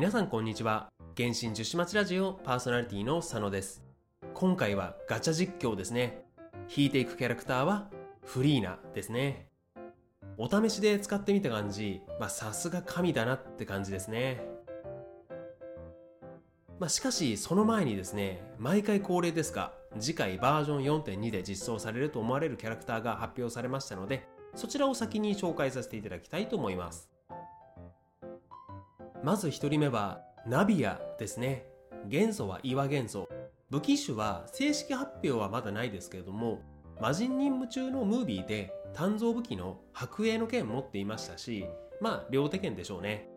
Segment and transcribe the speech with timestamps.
[0.00, 0.88] 皆さんこんにちは。
[1.14, 3.82] 原神樹脂町ラジオパーソナリティの佐野です。
[4.32, 6.24] 今回はガチャ実況ですね。
[6.74, 7.90] 引いていくキャラクターは
[8.24, 9.48] フリーナですね。
[10.38, 12.00] お試しで使ってみた感じ。
[12.18, 14.40] まあさすが神だなって感じですね。
[16.78, 27.19] まあ、しかしその前にですね毎回恒例ですが次回バージョン4.2で実装されると思われるキャラクターが発表されましたのでそちらを先に紹介させていただきたいと思います。
[29.22, 31.66] まず1人目はナビアですね。
[32.06, 33.28] 元素は岩元素。
[33.68, 36.60] 武器種は正式発表はまだないですけれども
[37.00, 41.66] 魔人任務中のムービーで鍛造武器の白影の剣持っていましたし
[42.00, 43.28] まあ両手剣でしょうね。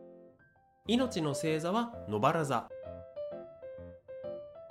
[0.87, 2.69] 命の星座は野原座。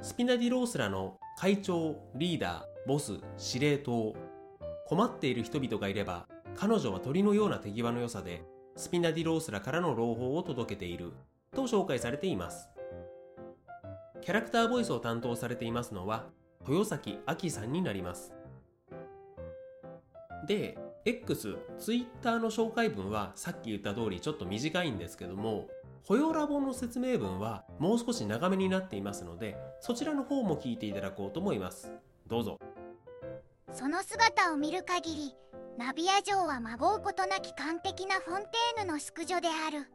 [0.02, 4.14] スピナディロースらの会長、リーダー、ボス、司令塔。
[4.86, 8.42] 困っている人々がいれば、彼女は鳥のような手際の良さで、
[8.76, 11.12] スピナディロースらからの朗報を届けている、
[11.54, 12.68] と紹介されています。
[14.20, 16.26] キャラクターボイスを担当されていますのは、
[16.66, 18.32] 豊崎亜紀さんになります。
[20.46, 25.68] で、X、Twitter の紹介文はさっき言った通りちょっと短いんですけども、
[26.04, 31.92] ホヨラボの説明文はもう少し長めになっていますのでそちらの方も聞いていただこうと思います
[32.26, 32.58] どうぞ
[33.72, 35.34] その姿を見る限り
[35.78, 39.86] ナビア城はまごうことなき完璧なフォンテーヌの淑女である。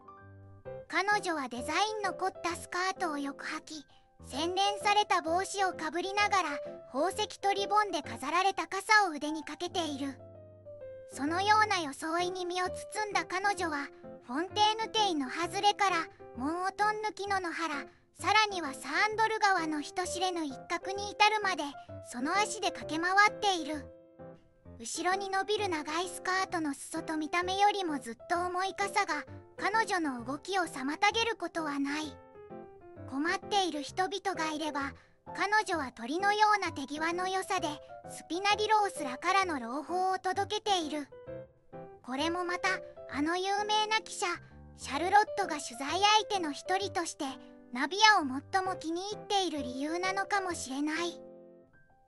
[0.88, 3.86] 彼女はデザインの凝ったスカートをよく履き
[4.26, 6.50] 洗練された帽子をかぶりながら
[6.92, 10.16] 宝石とリボンで飾られた傘を腕にかけている。
[11.12, 13.88] そのような装いに身を包んだ彼女は
[14.26, 17.76] フォンテーヌ邸の外れからモンオトン抜きの野原
[18.20, 21.64] さらにはサーンドル川の人知れぬ一角に至るまで
[22.12, 23.97] その足で駆け回っている。
[24.80, 29.26] 後ろに伸びる長いスカートの裾と見た目よりもずっと重い傘が
[29.58, 32.16] 彼女の動きを妨げることはない。
[33.10, 34.94] 困っている人々がいれば
[35.36, 37.68] 彼女は鳥のような手際の良さで
[38.12, 41.08] スピナディロースらからの朗報を届けている。
[42.04, 42.70] これもまた
[43.12, 44.28] あの有名な記者
[44.78, 47.26] シャルロットが取材相手の一人として
[47.74, 51.27] ナビアを最も気に入っている理由なのかもしれない。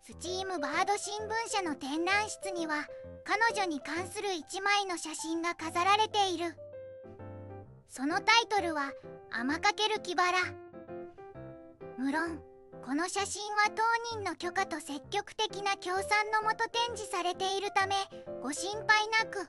[0.01, 2.87] スチームバード新聞社の展覧室には
[3.23, 6.55] 彼女に関する一枚の写真が飾られている。
[7.87, 8.91] そのタイトルは
[9.31, 10.37] 「天かける木原」
[11.97, 12.41] 無論
[12.85, 17.95] この写真は当人の許可と積極的な協賛のもと展示されているため
[18.41, 19.47] ご心配なく。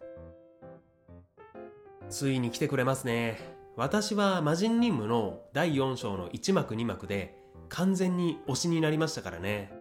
[2.10, 3.38] ついに来てくれますね。
[3.76, 7.38] 私は魔人任務の第4章の1幕2幕で
[7.68, 9.79] 完全に推しになりましたからね。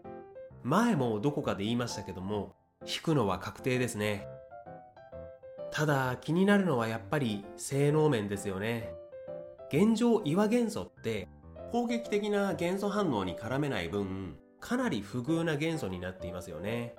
[0.64, 2.56] 前もどこかで言いましたけども
[2.86, 4.28] 引くのは確定ですね。
[5.72, 8.94] ただ気になるのはやっぱり性能面ですよね。
[9.72, 11.28] 現状岩元素って
[11.72, 16.96] 攻撃的な元素反応に絡めない分かなり不遇な元素になっていますよね。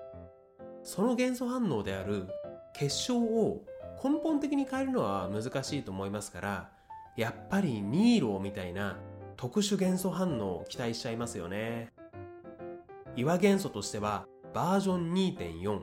[0.82, 2.28] その元素反応である
[2.74, 3.64] 結晶を
[4.02, 6.70] 根本的に変えるのは難しいと思いますから
[7.16, 8.96] やっぱりニーローみたいな
[9.36, 11.90] 特殊元素反応を期待しちゃいますよね。
[13.20, 15.80] 岩元素としてはバージョン2.4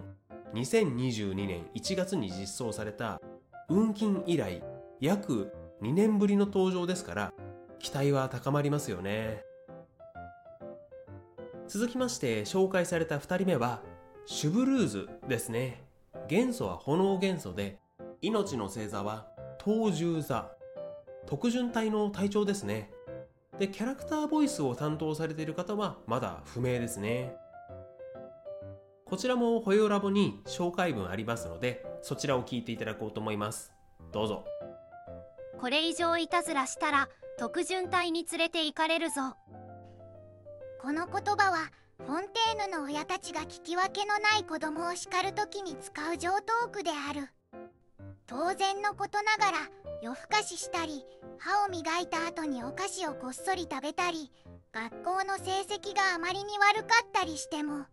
[0.56, 3.22] 2022年1月に実装された
[3.70, 4.64] 運金以来
[5.00, 5.54] 約
[5.84, 7.34] 2年ぶりの登場ですから
[7.78, 9.44] 期待は高まりますよね。
[11.68, 13.84] 続きまして紹介された2人目は
[14.26, 15.84] シュブルーズですね。
[16.28, 17.78] 元素は炎元素で
[18.24, 19.28] 命の星座は
[19.64, 20.50] 東獣座。
[21.28, 22.90] 特順体の隊長ですね。
[23.60, 27.36] でキャラクターボイスを担当されている方はまだ不明ですね。
[29.06, 33.72] こちらもホヨラボに紹介文ありますのでそちらを聞いていただこうと思います。
[34.12, 34.46] どうぞ。
[35.60, 37.10] これ以上いたずらしたら
[37.40, 39.36] 特順隊に連れて行かれるぞ。
[40.82, 41.72] この言葉は
[42.06, 47.30] フォンテーヌの親たちが聞き分けのない子供を叱る時に使う上等句である。
[48.28, 49.58] 当然のことながら
[50.02, 51.04] 夜更かししたり
[51.40, 54.32] 歯を磨いた後にお菓子をこっそり食べたり
[54.74, 57.86] 学校の成績があまりに悪かったりしても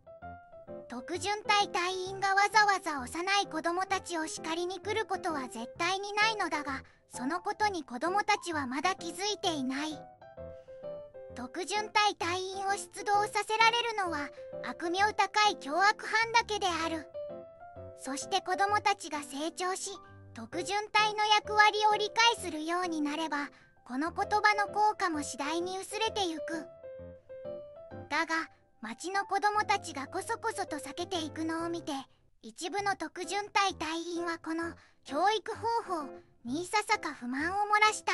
[0.89, 6.83] 特順隊隊員がわざわざ幼い子供たちを叱りに来ることは絶対にないのだが
[7.17, 9.99] そのことに子供たちはまだ気づいていない。
[11.37, 14.29] 特順隊隊員を出動させられるのは
[14.69, 17.07] 悪名高い凶悪犯だけである。
[17.99, 19.91] そして子供たちが成長し
[20.35, 23.51] 特順隊の役割を理解するようになれば
[23.85, 26.67] この言葉の効果も次第に薄れてゆく。
[28.11, 28.51] だが
[28.81, 31.93] 町の子供たちがこそこそと避けていくのを見て
[32.43, 36.09] 一部の特順隊隊員はこの教育方法
[36.45, 38.13] にいささか不満を漏らした。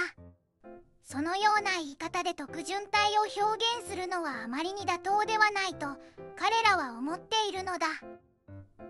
[1.03, 5.87] そのような言い方で特順体を表現するのはあまりに妥当ではないと
[6.37, 7.87] 彼らは思っているのだ。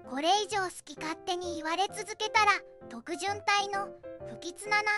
[0.08, 2.52] これ以上好き勝手に言われ続けたら
[2.88, 3.88] 特順体の
[4.28, 4.90] 不吉なな。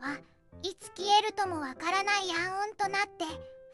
[0.00, 0.18] は
[0.62, 3.24] いつ消えるともわからない暗雲となって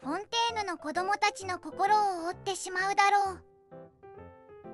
[0.01, 3.43] フォンテーヌの子供たちの心を折ってしまうだろう。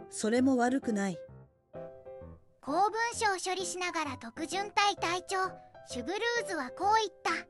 [0.10, 1.18] それも悪くない。
[2.60, 5.38] 公文書を処理しながら特順隊隊長
[5.88, 7.48] シュブルーズはこう言った。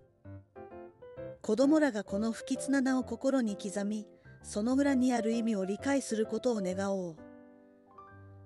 [1.42, 4.06] 子供らがこの不吉な名を心に刻み
[4.44, 7.16] その裏にある意味を理解することを願おう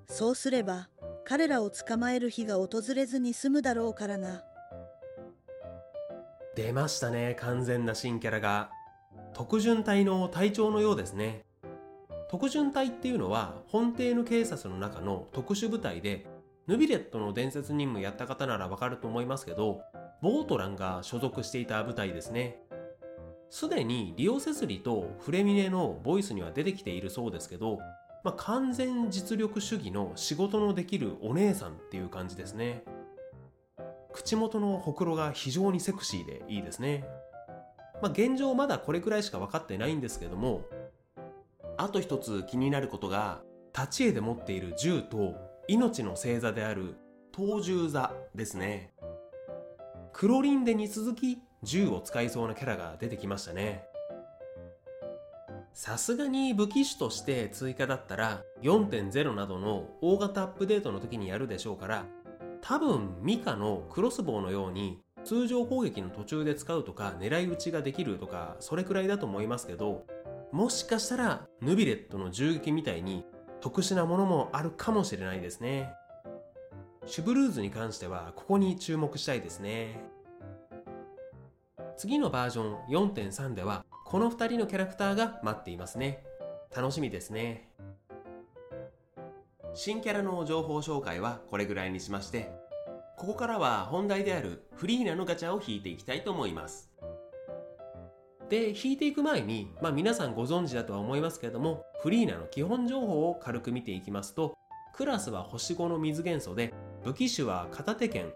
[0.08, 0.90] そうすれば
[1.26, 4.44] 彼らを捕まえる日が訪れずに済むだろうからな。
[6.56, 8.70] 出ましたね完全な新キャラが。
[9.34, 11.44] 特順隊の隊長のようですね。
[12.30, 16.26] 特順隊っていうのは本邸の警察の中の特殊部隊で
[16.68, 19.82] ヌビレットの伝説任務やった方ならわかると思いますけど
[20.22, 22.62] ボートランが所属していた部隊ですね。
[23.50, 27.80] すでにリオ・セスリとフレミネのボイスには出てきているそうですけど、
[28.26, 32.84] まあ、完全実力主義の仕事のできるお姉さんっていう感じですね。
[34.12, 37.06] 口元のほくろが非常にセクシーでいいですね。
[38.02, 40.66] まあ、現状まだこれくらいしか分かってないんですけども
[41.78, 43.42] あと一つ気になることが
[43.74, 45.36] 立ち絵で持っている銃と
[45.68, 46.96] 命の星座である
[47.32, 48.92] 闘銃座ですね。
[50.14, 53.86] クロリンデに続き銃を使いそうなキャラが出てきましたね。
[55.76, 62.06] さすがに武器種として追加だったら4.0などの大型アップデートの時にやるでしょうから
[62.62, 70.06] 多分ミカのクロスボウのように通常攻撃の途中で使うとか狙い撃ちができるとかそれくらいだと思いますけど
[70.54, 73.26] もしかしたらヌビレットの銃撃みたいに
[73.60, 75.90] 特殊なものもあるかもしれないですね。
[77.06, 80.15] シュブルーズに関してはここに注目したいですね。
[81.98, 86.24] 次のバージョン4.3ではこの2人のキャラクターが待っていますね。
[86.76, 87.70] 楽しみですね。
[89.74, 92.50] 新キャラの情報紹介はこれぐらいにしまして
[93.18, 96.92] ここからは本題であるフリーナのガチャを引いていきたいと思います。
[98.50, 104.56] で引いていく前に、まあ、皆さんご存知だとは思いますけれどもフリーナの基本情報を軽く見ていきますと
[104.94, 108.34] クラスは星5の水元素で武器種は片手剣。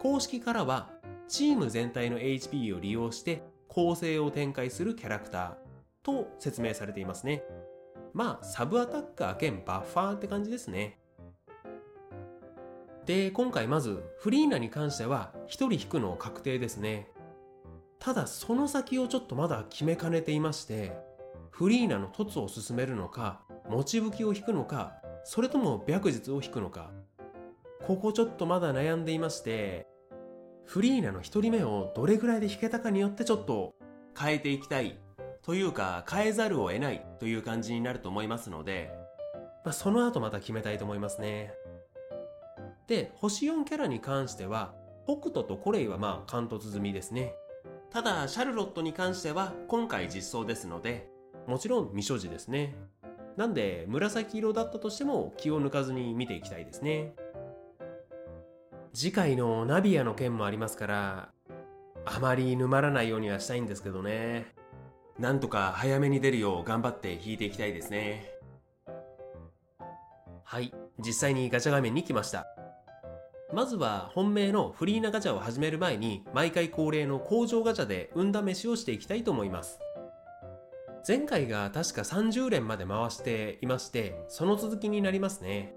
[0.00, 0.90] 公式からは
[1.28, 5.54] チーム全体の HP を利用して構成を展開するキャラクター
[6.02, 7.42] と説明されていますね。
[8.12, 10.98] まあサブアタッカー兼バッファーって感じですね。
[13.06, 17.08] で今回まずフリーナに関しては1人引くの確定ですね。
[18.04, 20.92] ただその先をちょっとまだ決めかねていまして
[21.48, 23.40] フリーナの凸を進めるのか
[23.70, 24.92] 持ち武器を引くのか
[25.24, 26.90] それとも白日を引くのか
[27.86, 29.86] ここちょっとまだ悩んでいまして
[30.66, 33.74] フリーナの1人目をどれぐらいで引けたかによってちょっと
[34.18, 34.98] 変えていきたい
[35.42, 38.90] というか変えざるを得ないという感じになると思いますので、
[39.64, 41.52] まあ、その後また決めたいと思いますね
[42.86, 44.74] で、星4キャラに関しては、
[45.06, 47.34] 北斗とコレイはまあ貫突済みですね。
[47.90, 51.08] ただ、シャルロットに関しては今回実装ですので、
[51.46, 52.74] もちろん未所持ですね。
[53.36, 57.14] なんで、紫色だったとしても気を抜かずに見ていきたいですね。
[58.94, 61.28] 次回のナビアの件もありますから、
[62.04, 64.46] あまり沼らないようにはしたいんですけどね。
[65.18, 68.30] なんとか早めに出るよう頑張って引いていきたいですね。
[70.44, 70.72] はい、
[71.04, 72.46] 実際にガチャ画面に来ました。
[73.52, 79.78] まずは本命のフリーなガチャを始める前に毎回恒例の工場ガチャで運試しをしていきたいと思います
[81.06, 85.72] 前回が確か30連まで回していましてその続きになりますね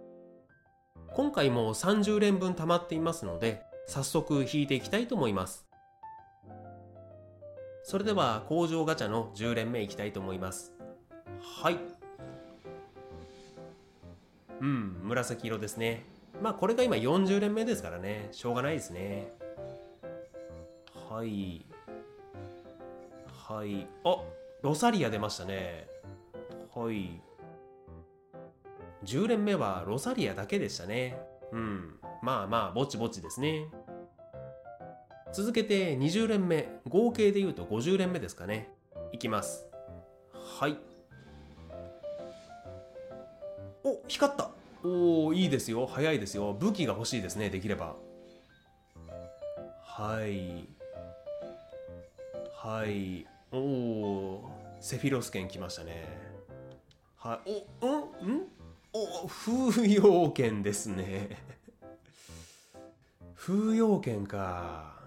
[1.18, 5.66] 今回も30連分溜まっていますので早速引いていきたいと思います。
[7.82, 10.76] それでは工場ガチャの10連目いきたいと思います。
[11.42, 11.80] はい。
[14.62, 16.06] うん紫色ですね。
[16.40, 18.28] まあこれが今40連目ですからね。
[18.32, 19.34] しょうがないですね。
[21.10, 21.66] はい。
[23.50, 23.88] はい。
[24.04, 24.18] あ
[24.62, 25.88] ロサリア出ましたね。
[26.76, 27.20] はい。
[29.08, 31.18] 10連目はロサリアだけでしたね。
[31.52, 31.96] うん。
[32.22, 33.68] まあまあぼちぼちですね。
[35.34, 36.68] 続けて20連目。
[36.88, 38.70] 合計で言うと50連目ですかね。
[39.14, 39.66] いきます。
[40.60, 40.78] はい。
[43.84, 44.52] お光った。
[44.84, 45.88] おおいいですよ。
[45.88, 46.54] 早いですよ。
[46.54, 47.50] 武器が欲しいですね。
[47.50, 47.96] できれば。
[49.84, 50.68] はい。
[52.54, 53.26] はい。
[53.52, 56.06] おおセフィロス剣来ましたね。
[57.16, 57.64] はい。
[57.82, 58.36] おうん？
[58.36, 58.57] ん？
[59.24, 61.38] お風陽剣ですね。
[63.36, 64.98] 風陽剣か。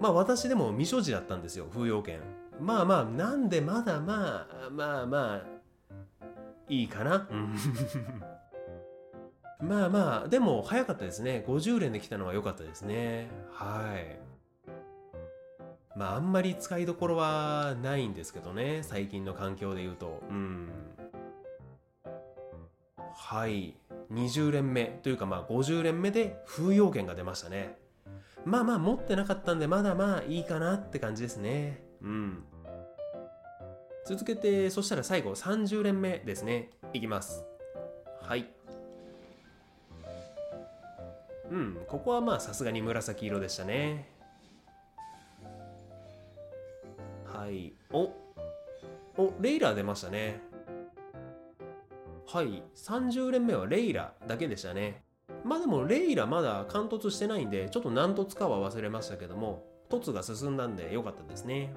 [0.00, 2.20] まあ私でも未所持だったんですよ風陽券
[2.60, 5.56] まあまあなんでまだまあまあまあ
[6.68, 7.28] いいかな。
[7.30, 7.54] うん。
[9.66, 11.44] まあまあでも早かったですね。
[11.46, 13.30] 50連できたのは良かったですね。
[13.52, 14.18] はい。
[15.96, 20.22] まああんまり使いどころはないんですけどね最近の環境で言うと。
[20.28, 20.68] うん。
[23.16, 23.74] はい。
[24.12, 27.76] 20連目というかまあ50連目で風陽券が出ましたね。
[28.44, 31.82] まあまあ持ってなかったんでまだまあいいかなって感じですね。
[32.02, 32.44] うん。
[34.06, 36.70] 続けてそしたら最後30連目ですね。
[36.92, 37.44] いきます。
[38.20, 38.46] はい。
[41.50, 41.78] うん。
[41.88, 44.08] ここはまあさすがに紫色でしたね。
[47.24, 47.72] はい。
[47.92, 48.10] お。
[49.18, 50.40] おレイラー出ましたね。
[52.26, 55.02] はい30連目はレイラだけでしたね。
[55.44, 61.72] まあでもレイラまだ貫突してないんでちょっと何突かは忘れましたけども凸が進んだんで良かったですね。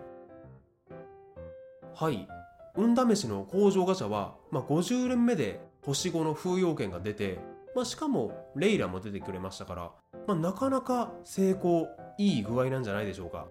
[1.93, 2.27] はい
[2.75, 7.39] 運試しの工場ガチャは、まあ、50連目で星5の風陽剣が出て、
[7.75, 9.91] まあ、しかもレイラも出てくれましたから、
[10.27, 11.87] まあ、なかなか成功
[12.17, 13.47] いい具合なんじゃないでしょうか。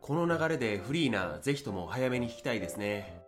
[0.00, 3.19] この流れでフリーなぜひとも早めに引きたいですね。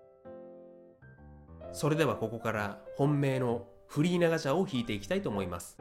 [1.73, 5.79] それではここから本命のフリーなガチャを引いていきたいと思います。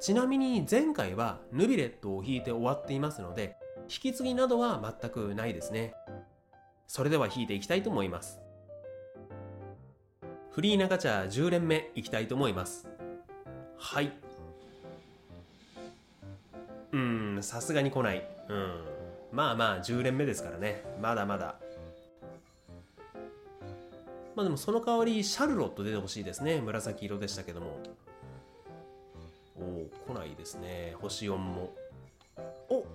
[0.00, 3.56] ちなみに前回はヌビレットを引いて終わっていますので
[3.90, 5.94] 引き継ぎなどは全くないですね。
[6.86, 8.40] それでは引いていきたいと思います。
[10.50, 12.88] フリーなガチャ10連目いきたいと思います。
[13.76, 14.12] はい。
[16.92, 18.26] うんさすがに来ない。
[18.48, 18.84] うん。
[19.32, 20.84] まあまあ10連目ですからね。
[21.00, 21.56] まだまだ。
[24.38, 26.60] まあでもその代わりシャルロット出てほしいですね。
[26.60, 27.80] 紫色でしたけども。
[29.56, 30.94] おお来ないですね。
[31.00, 31.74] 星4も。
[32.68, 32.86] お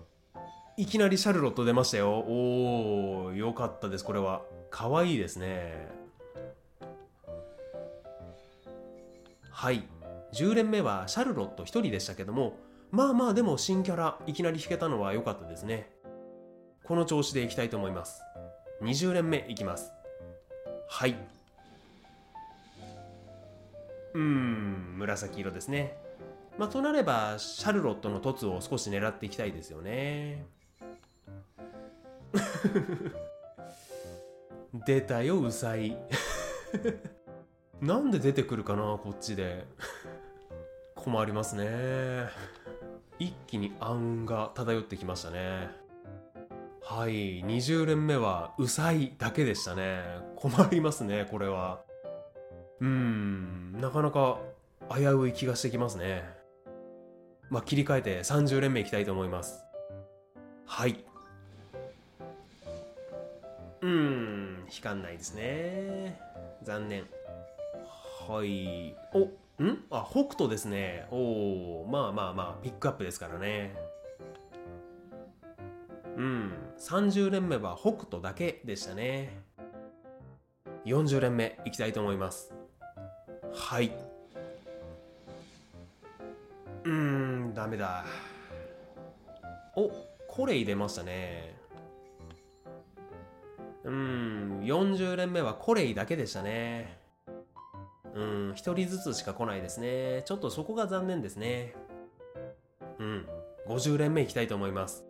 [0.78, 2.12] いきなりシャルロット出ましたよ。
[2.12, 4.06] おおよかったです。
[4.06, 4.42] これは。
[4.70, 5.86] 可愛いですね。
[9.52, 9.84] はい。
[10.32, 12.56] 10連目はシャルロット1人でしたけども。
[12.90, 15.92] まあまあでも新キャラいきなり引けたのは良かったですね。
[16.86, 18.22] この調子でいきたいと思います。
[18.82, 19.92] 20連目いきます。
[20.88, 21.33] はい。
[24.13, 25.98] うん紫色ですね。
[26.58, 30.46] まあとなればシャルロットの凸を少し狙っていきたいですよね。
[34.86, 35.98] 出たようさい。
[37.82, 39.65] なんで出てくるかなこっちで。
[40.96, 42.29] 困りますね。
[43.20, 45.70] 一気に暗雲が漂ってきましたね。
[46.82, 50.03] はい20連目はうさいだけでしたね。
[50.36, 51.82] 困りますねこれは。
[52.84, 54.40] うんなかなか
[54.94, 56.30] 危うい気がしてきますね。
[57.50, 59.63] まあ切り替えて30連目いきたいと思います。
[60.66, 61.06] はい。
[63.80, 66.20] うん引かんないですね。
[66.63, 67.06] 残念。
[68.28, 68.94] はい。
[69.13, 69.20] お
[69.63, 69.86] ん？
[69.90, 71.08] あ北斗ですね。
[71.10, 73.74] おおまあまあまあピックアップですからね。
[76.18, 79.42] うん30連目は北斗だけでしたね。
[80.86, 82.53] 40連目いきたいと思います。
[83.54, 83.92] はい。
[86.84, 88.04] うんダメだ。
[89.76, 89.92] お
[90.28, 91.56] コレイ出ましたね。
[93.84, 96.98] うん40連目はコレイだけでしたね。
[98.16, 100.24] うん1人ずつしか来ないですね。
[100.26, 101.74] ちょっとそこが残念ですね。
[103.00, 103.28] うん
[103.68, 105.06] 50連目いきたいと思います。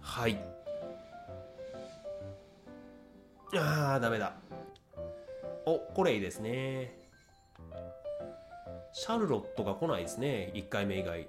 [0.00, 0.42] はい。
[3.56, 4.34] あーダメだ。
[5.66, 7.03] おコレイですね。
[8.96, 10.52] シャルロットが来ないですね。
[10.54, 11.26] 1回目以外。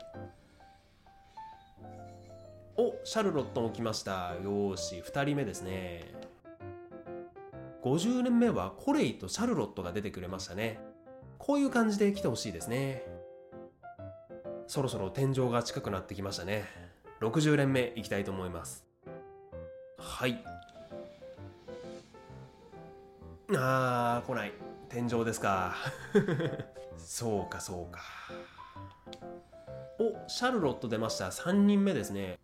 [2.77, 4.35] おシャルロットも来ました。
[4.43, 5.01] よーし。
[5.03, 6.13] 2人目ですね。
[7.83, 10.79] 50年目はコレイとシャルロットが出てくれましたね。
[11.39, 13.03] こういう感じで来てほしいですね。
[14.67, 16.65] そろそろ天井が近くなってきましたね。
[17.19, 18.85] 60連目いきたいと思います。
[19.97, 20.39] はい。
[23.55, 24.53] あー来ない。
[24.87, 25.73] 天井ですか。
[26.97, 28.01] そうかそうか。
[29.99, 31.27] おシャルロット出ました。
[31.27, 32.37] 3人目ですね。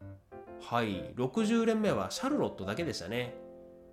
[0.61, 1.13] はい。
[1.15, 3.35] 60連目はシャルロットだけでしたね。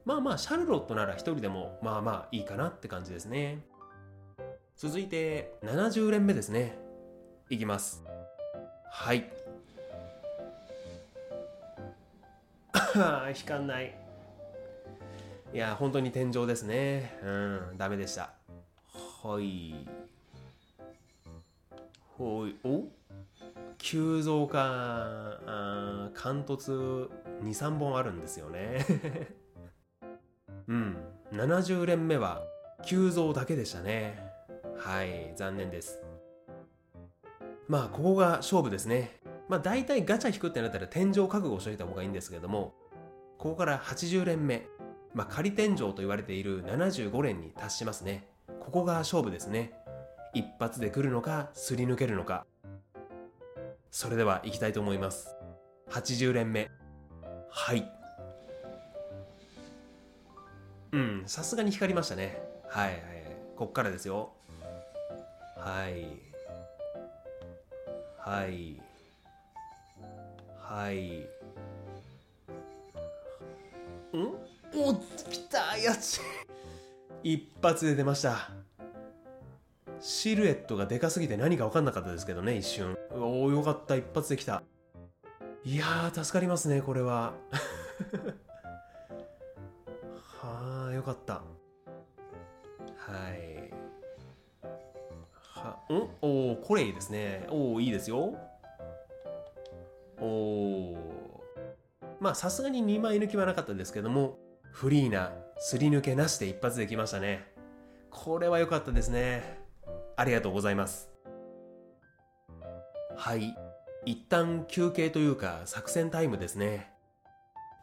[0.05, 3.63] まあまあシャルロットなら1人でもまあまあいいかなって感じですね。
[4.77, 6.79] 続いて70連目ですね。
[7.51, 8.05] いきます。
[8.91, 9.31] はい。
[13.37, 13.95] 引かんない。
[15.53, 17.19] いや本当に天井ですね。
[17.23, 18.31] うんダメでした。
[19.23, 19.75] はい。
[22.19, 22.85] ほいお？
[23.79, 24.59] 急増か
[25.47, 27.09] あ貫突
[27.43, 28.85] 23本あるんですよね。
[30.67, 30.97] うん。
[31.33, 32.43] 70連目は
[32.85, 34.19] 急増だけでしたね。
[34.77, 36.03] はい残念です。
[37.69, 39.21] まあここが勝負ですね。
[39.49, 42.75] まあ大体ガチャ引くってなったら天井覚悟しといた方がいいんですけども
[43.39, 44.67] ここから80連目。
[45.15, 48.27] まあ仮天井と言われている75連に達しますね。
[48.59, 49.73] ここが勝負ですね。
[50.35, 52.47] 一発で来るのかすり抜けるのか。
[53.91, 55.35] それでは行きたいと思います。
[55.91, 56.71] 80連目。
[57.51, 57.91] はい。
[60.93, 62.41] うんさすがに光りましたね。
[62.69, 63.03] はいはい
[63.57, 64.33] こっからですよ。
[65.57, 66.07] はい。
[68.19, 68.81] はい。
[70.61, 71.27] はい。
[74.17, 74.49] ん？
[74.75, 76.21] お来たやつ
[77.23, 78.51] 一発で出ました。
[80.01, 82.97] シルエットがでかすぎて何か分かんなかったですけどね一瞬。
[83.11, 83.97] おおよかった。
[83.97, 84.63] 一発できた。
[85.65, 87.35] いや助かりますねこれは。
[90.41, 91.35] はあよかった。
[91.35, 91.43] は
[93.31, 93.73] い。
[95.55, 96.09] はん？
[96.23, 97.47] おおこれいいですね。
[97.51, 98.37] おおいいですよ。
[100.21, 100.97] おお
[102.21, 104.39] まあさすがに2枚抜きはなかったですけども
[104.73, 107.53] フリーなすり抜けなしで一発できましたね。
[108.11, 109.68] これは良かったですね。
[110.19, 111.09] ありがとうございます。
[113.17, 113.57] はい。
[114.05, 116.91] 一旦休憩というか作戦タイムですね。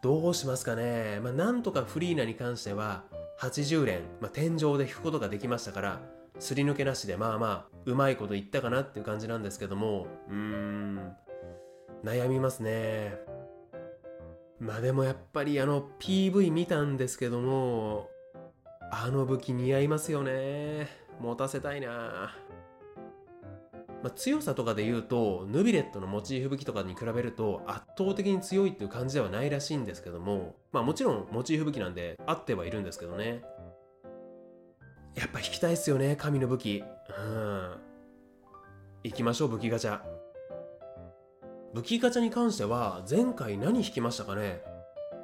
[0.04, 1.22] どうしますかね。
[1.24, 3.04] まあなんとかフリーナに関しては
[3.39, 6.01] 80連、まあ、天井で引くことができましたから
[6.39, 10.08] すり抜けなしでまあまあうまいこといったかなっていう感じなんですけども。
[10.30, 11.15] うーん。
[12.04, 13.18] 悩みますね。
[14.60, 18.10] まあでもやっぱりあの PV 見たんですけども
[18.92, 21.04] あの武器似合いますよね。
[21.19, 22.36] 持たせたいな。
[24.03, 33.41] まあ、強さとかで言うとヌビレットのモチーフ武器とかに比べると圧倒的に強いっていう感じではないらしいんですけどもまあもちろんモチーフ武器なんであってはいるんですけどね。
[35.15, 36.84] やっぱ引きたいっすよね神の武器。
[37.17, 37.71] うん。
[39.04, 40.01] 行きましょう武器ガチャ。
[41.73, 44.62] 武器ガチャに関しては前回何引きましたかね。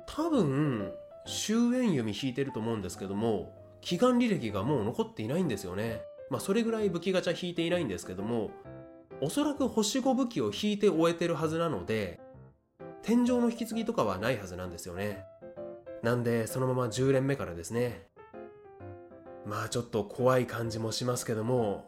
[0.08, 0.92] 多分
[1.28, 6.02] 終焉弓引いてると思うんですけども祈願履歴がもう残っていないんですよね。
[6.30, 8.52] まあそれぐらい武器ガチャ引いていないんですけども
[9.20, 12.20] おそらく星5武器を引いて終えてるはずなので
[13.04, 15.26] 天井の引き継ぎとかはないはずなんですよね。
[16.04, 18.08] なんでそのまま10連目からですね。
[19.46, 21.86] まあちょっと怖い感じもしますけども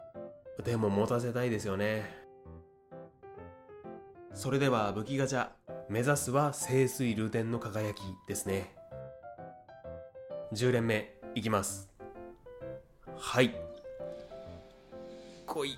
[0.64, 2.24] でも持たせたいですよね。
[4.34, 5.50] それでは武器ガチャ
[5.90, 8.76] 目指すは清水ルーテンの輝きですね。
[10.54, 11.23] 10連目。
[11.36, 11.90] いきます。
[13.18, 13.56] はい。
[15.46, 15.78] 来い。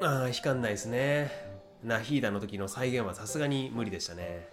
[0.00, 1.30] ああ光んないですね。
[1.82, 4.48] ナヒーダの時の再現はさすがに無理でしたね。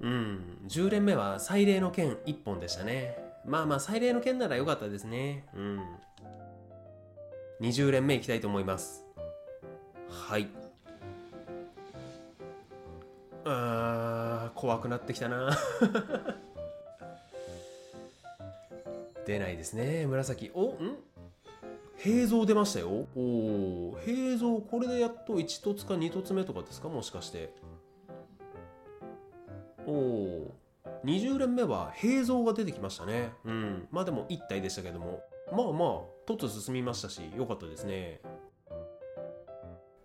[0.00, 0.58] うん。
[0.68, 3.16] 10連目は祭礼の剣1本でしたね。
[3.44, 5.44] まあまあ祭礼の剣なら良かったですね。
[5.54, 5.80] うん。
[7.60, 9.04] 20連目いきたいと思います。
[10.08, 10.48] はい。
[13.44, 15.56] あー怖くなってきたな。
[19.26, 20.06] 出ないですね。
[20.06, 20.50] 紫。
[20.54, 20.96] おん？
[21.96, 22.88] 平蔵出ましたよ。
[23.14, 26.88] おお平蔵これでやっと1凸か2凸目とかですか？
[26.88, 27.52] もしかして。
[29.86, 30.54] おお
[31.04, 33.32] 20連目は平蔵が出てきましたね。
[33.44, 33.88] うん。
[33.90, 35.22] まあでも1体でしたけども。
[35.52, 38.20] まあまあ凸進みましたし良かったですね。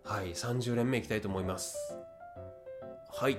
[0.02, 1.96] はい30連目いきたいと思います。
[3.12, 3.38] はい。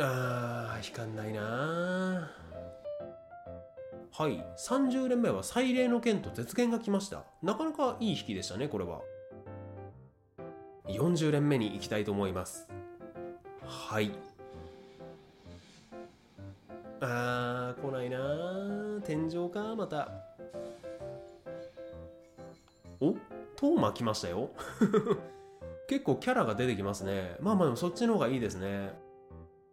[0.00, 2.30] あー光んないな
[4.18, 4.44] はい。
[4.58, 7.22] 30連目は祭礼の剣と絶剣が来ました。
[7.40, 9.00] なかなかいい引きでしたねこれは。
[10.88, 12.66] 40連目に行きたいと思います。
[13.64, 14.10] はい。
[17.00, 19.76] あー来ないな天井か？
[19.76, 20.10] また。
[23.00, 23.12] お？
[23.54, 24.50] トーマ来ましたよ。
[25.86, 27.36] 結構キャラが出てきますね。
[27.38, 28.98] まあまあでもそっちの方がいいですね。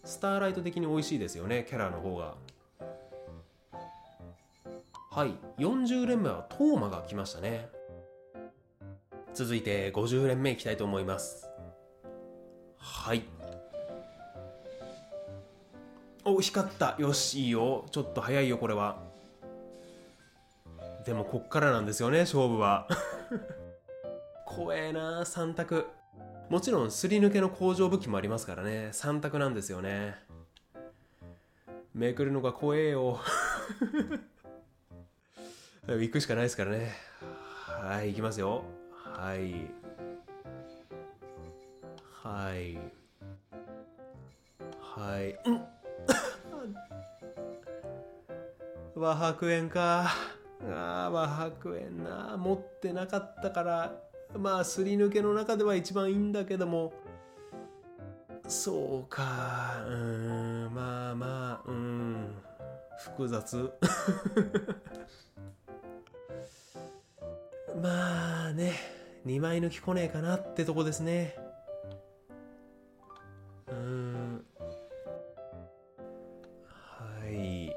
[0.04, 2.36] スターライト的に美味しいですよねキャラの方が。
[5.16, 7.70] はい40連目はトーマが来ましたね。
[9.34, 11.48] 続いて50連目いきたいと思います。
[12.78, 13.24] はい。
[16.26, 16.98] お光った。
[17.00, 17.86] よしいいよ。
[17.92, 18.98] ちょっと早いよこれは。
[21.06, 22.86] でもこっからなんですよね勝負は。
[24.46, 25.86] 怖えな3択。
[26.50, 28.90] もちろんすり抜けの工場武器もありますからね。
[28.92, 30.18] 3択なんですよね。
[31.94, 33.22] めくるのが怖えよ。
[35.88, 36.96] 行くしかないですからね。
[37.68, 38.64] はい行きますよ。
[38.92, 39.54] はい。
[42.24, 42.76] はい。
[44.82, 45.38] はい。
[45.46, 45.62] うん。
[48.96, 50.12] 和白円か。
[50.72, 52.36] あー和白円な。
[52.36, 53.96] 持ってなかったから。
[54.36, 56.94] まあすり抜けの中では一番いいんだけども。
[58.48, 59.84] そうか。
[59.86, 60.74] うーん。
[60.74, 61.70] まあまあ。
[61.70, 62.36] うん。
[62.98, 63.72] 複雑。
[67.82, 68.74] まあね
[69.26, 71.36] 2枚抜き来ねえかなってとこですね。
[73.68, 74.46] うーん。
[76.64, 77.76] はい。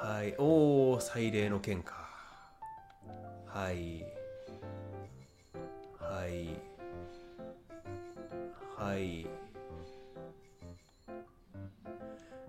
[0.00, 0.34] はい。
[0.38, 2.08] おお祭礼の剣か。
[3.46, 4.04] はい。
[5.98, 6.56] はい。
[8.76, 9.26] はい。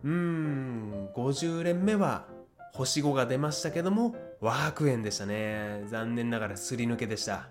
[0.03, 1.09] うーん。
[1.15, 2.27] 50連目は
[2.73, 5.83] 星5が出ましたけども和白円でしたね。
[5.87, 7.49] 残念ながらすり抜けでした。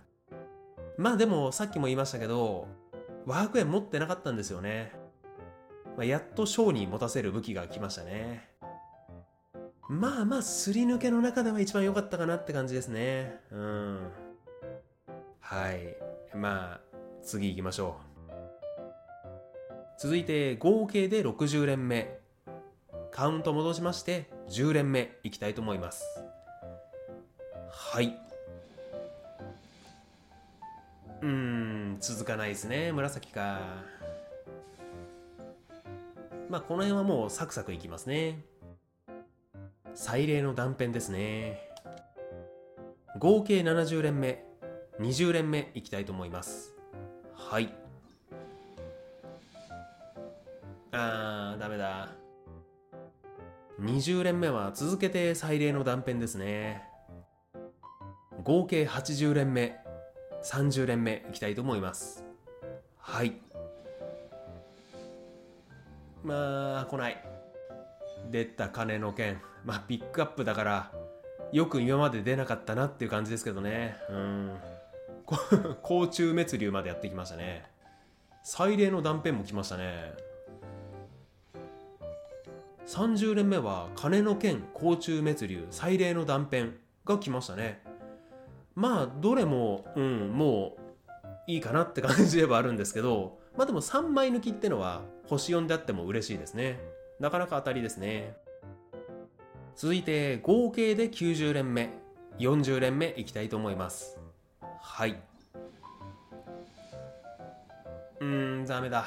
[0.97, 2.67] まあでもさっきも言いましたけど
[3.25, 4.93] 和白円持ってなかったんですよね、
[5.97, 8.49] まあ、やっと章に持たせる武器が来ましたね。
[9.89, 13.41] まあまあすり抜けの中では一番良かったかなって感じですね。
[13.51, 14.11] うん。
[15.41, 15.97] はい。
[16.37, 16.81] まあ
[17.23, 18.09] 次行きましょう。
[19.99, 22.19] 続いて合計で60連目。
[23.11, 25.17] カウント戻しまして10連目。
[25.23, 26.28] いきたいと思います。
[27.71, 28.19] はい。
[31.21, 33.61] うん続かないですね紫か。
[36.49, 38.45] まあこの辺はもうサクサクいきますね。
[39.95, 41.61] 祭礼の断片ですね。
[43.19, 44.45] 合計70連目
[45.01, 46.75] 20連目いきたいと思います。
[47.35, 47.73] はい。
[50.93, 52.11] あーダメだ。
[53.81, 56.83] 20連目は続けて祭礼の断片ですね。
[58.49, 59.77] 合計80連目
[60.43, 62.25] 30連目いきたいと思います。
[62.97, 63.35] はい。
[66.25, 67.23] まあ来ない。
[68.31, 70.93] 出た金の剣まあピックアップだから
[71.53, 73.99] よく今まで出なかったなっていう感じですけどね。
[74.09, 74.57] うん。
[75.83, 77.71] 甲虫 滅竜までやってきましたね。
[78.43, 80.15] 祭礼の断片も来ましたね。
[82.87, 86.69] 30連目は金の剣甲虫滅竜祭礼の断片
[87.05, 87.87] が来ましたね。
[88.79, 91.11] まあどれもうんもう
[91.49, 96.79] いいかなって感じではあるんですけどまあでも3枚抜きってのは星4であっても嬉しいですね。
[97.19, 98.37] なかなか当たりですね。
[99.75, 101.91] 続いて合計で90連目。
[102.39, 104.21] 40連目いきたいと思います。
[104.81, 105.21] はい。
[108.21, 109.05] うんダメだ。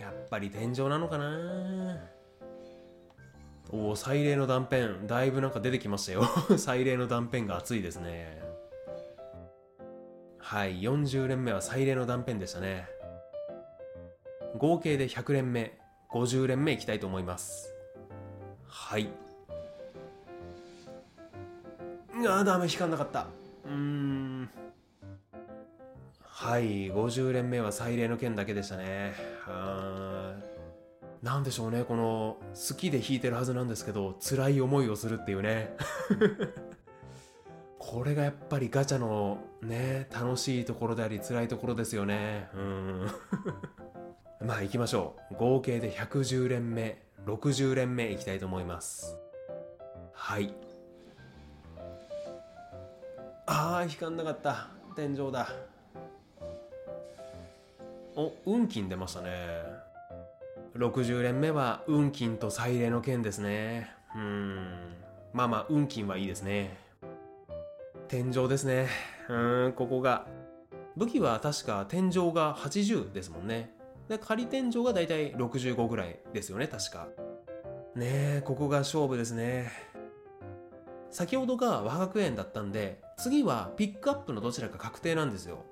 [0.00, 2.15] やっぱり天井なのかな。
[3.70, 5.06] おお祭礼の断片。
[5.06, 6.24] だいぶなんか出てきましたよ。
[6.56, 8.42] 祭礼の断片が熱いですね。
[10.38, 12.86] はい40連目は祭礼の断片でしたね。
[14.56, 15.78] 合計で100連目。
[16.10, 17.74] 50連目いきたいと思います。
[18.68, 19.08] はい。
[22.14, 23.26] あーダメ引かんなかった。
[23.64, 24.50] うーん。
[26.22, 29.14] はい50連目は祭礼の剣だけでしたね。
[29.46, 30.15] あー。
[31.26, 35.76] なんでしょうねこの好きで弾いてるはずなんですけど辛い思いをするっていうね。
[37.80, 42.48] これがやっぱりガチャのね楽しいところであり辛いところですよね。
[42.54, 43.10] うん。
[44.46, 45.34] まあ行きましょう。
[45.34, 49.18] 合計で110連目60連目いきたいと思います。
[50.12, 50.54] はい。
[53.46, 54.68] あー引かんなかった。
[54.94, 55.48] 天井だ。
[58.14, 59.85] お運金出ましたね。
[60.76, 63.90] 60連目は運金と祭礼の剣ですね。
[64.14, 64.94] うん。
[65.32, 66.78] まあまあ運金はいいですね。
[68.08, 68.88] 天井ですね。
[69.28, 70.26] うんここが。
[70.96, 73.74] 武器は確か天井が80ですもんね。
[74.08, 77.08] で仮天井がだいたい65ぐらいですよね確か。
[77.94, 79.70] ねえここが勝負ですね。
[81.10, 85.64] 先ほどが和学園だったんで次はピックアップのどちらか確定なんですよ。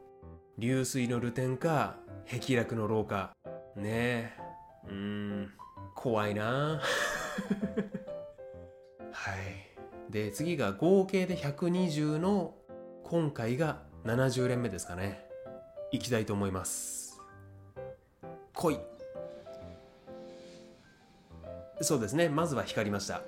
[0.59, 1.97] 流水の流天か
[2.31, 3.33] 壁落の廊下。
[3.77, 3.83] ね
[4.39, 4.44] え。
[4.89, 5.53] うーん。
[5.95, 6.81] 怖いな。
[9.13, 9.65] はい。
[10.11, 12.55] で次が合計で120の
[13.05, 15.27] 今回が70連目ですかね。
[15.93, 17.23] いきたいと思います。
[18.53, 18.79] 来い。
[21.81, 22.29] そうですね。
[22.29, 23.23] まずは光りました。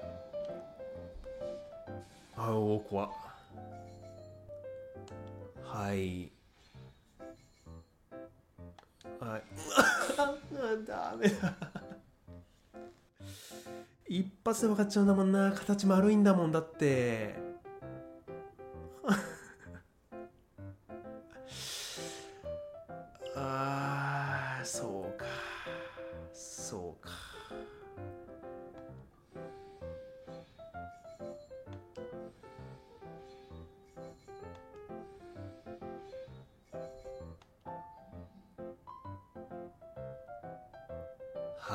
[2.36, 3.10] あお怖っ。
[5.64, 6.35] はい
[9.20, 9.42] はい。
[10.86, 11.54] ダメだ
[14.08, 15.50] 一発で分かっちゃうんだもんな。
[15.52, 17.34] 形丸いんだもんだって。
[23.34, 25.15] ああそう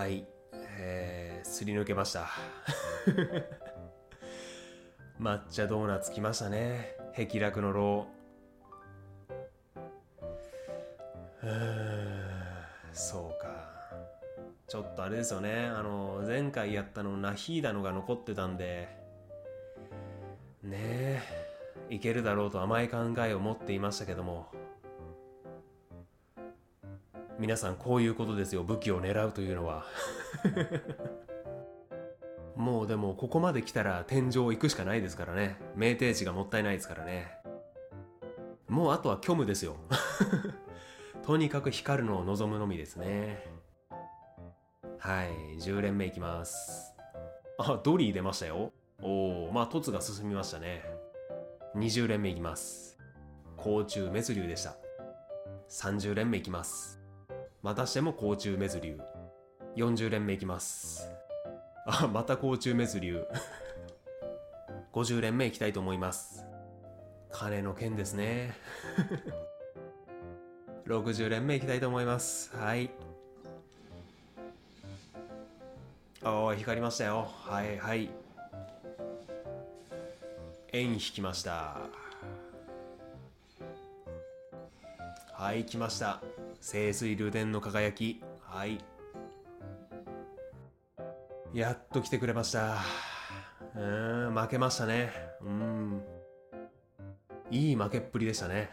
[0.02, 0.26] はい。
[0.80, 2.28] えー、すり抜けました。
[5.22, 6.96] 抹茶ドーナツ来ましたね。
[7.14, 11.48] 碧楽のロー。
[11.48, 11.50] う
[12.92, 13.48] そうか。
[14.68, 15.68] ちょっとあれですよね。
[15.68, 18.90] あの前回やったのナヒーダのが残ってたんで。
[20.64, 21.22] ねえ。
[21.92, 24.48] いけるだろうと甘い考えを持っていましたけども。
[27.42, 28.62] 皆さんこういうことですよ。
[28.62, 29.84] 武器を狙うというのは。
[32.56, 35.58] もうでもここまで来たら天井行くしかないですからね。
[35.76, 37.36] 酩酊値がもったいないですからね。
[38.68, 39.76] もうあとは虚無ですよ。
[41.26, 43.44] とにかく光るのを望むのみですね。
[45.00, 46.96] はい10連目いきます。
[47.58, 48.72] あドリー出ましたよ。
[49.02, 50.84] おおまあ凸が進みましたね。
[51.76, 53.00] 20連目いきます。
[53.58, 54.76] 甲虫滅竜でした。
[55.70, 57.01] 30連目いきます。
[57.62, 59.00] またしても甲虫滅竜。
[59.76, 61.10] 40連目いきます。
[61.86, 63.24] あまた甲虫滅竜。
[64.92, 66.44] 50連目いきたいと思います。
[67.32, 68.56] 金の剣ですね。
[70.88, 72.56] 60連目いきたいと思います。
[72.56, 72.90] はい。
[76.24, 77.28] おー光りましたよ。
[77.46, 78.10] はいはい。
[80.74, 81.78] 円引きました。
[85.34, 86.22] はい来ました。
[86.62, 88.24] 清水流電の輝き。
[88.40, 88.78] はい。
[91.54, 92.78] やっと来てくれました。
[93.76, 95.12] うーん負けましたね。
[95.42, 96.04] うん。
[97.50, 98.70] いい負けっぷりでしたね。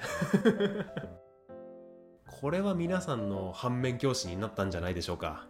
[2.28, 5.46] これは皆さんの反面教師になったんじゃないでしょうか。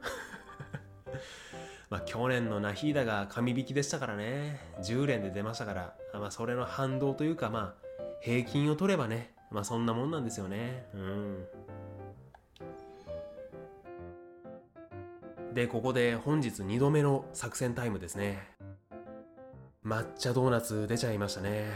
[1.91, 4.61] まあ去年のナヒーダが神引きでしたからね。
[4.83, 5.97] 10連で出ましたから。
[6.15, 7.89] まあそれの反動というかまあ
[8.21, 9.35] 平均を取ればね。
[9.51, 10.87] まあそんなもんなんですよね。
[10.95, 11.49] うん。
[15.55, 18.39] でここで本日2度目の作戦タイムですね。
[19.85, 21.73] 抹茶ドーナツ出ちゃいましたね。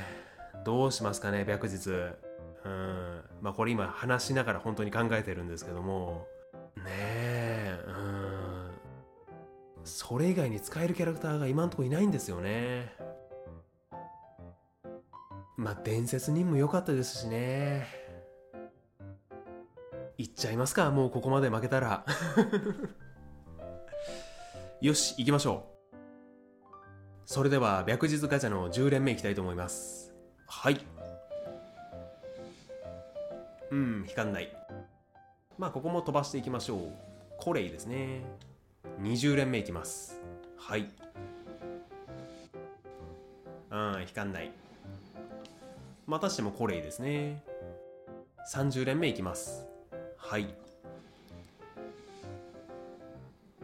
[0.64, 1.88] どうしますかね白日。
[2.64, 3.22] うん。
[3.40, 6.26] まあこれ今話しながら本当に考えてるんですけども。
[6.76, 7.78] ねえ。
[7.86, 8.70] うん。
[9.84, 12.92] それ以外に使えるキャラクターが今んとこいないんですよね。
[15.56, 17.86] まあ伝説任務良かったですしね。
[20.18, 22.04] いっちゃいますかもうここまで負けたら。
[24.82, 26.76] よし行きましょう。
[27.24, 30.12] それでは白日ガチャの10連目いきたいと思います。
[30.48, 30.80] はい。
[33.70, 34.52] うん光んない。
[35.56, 36.80] まあここも飛ばしていきましょう。
[37.38, 38.24] コレイですね。
[39.02, 40.20] 20連目いきます。
[40.58, 40.88] はい。
[43.70, 44.50] うん光んない。
[46.08, 47.44] またしてもコレイですね。
[48.52, 49.64] 30連目いきます。
[50.16, 50.52] はい。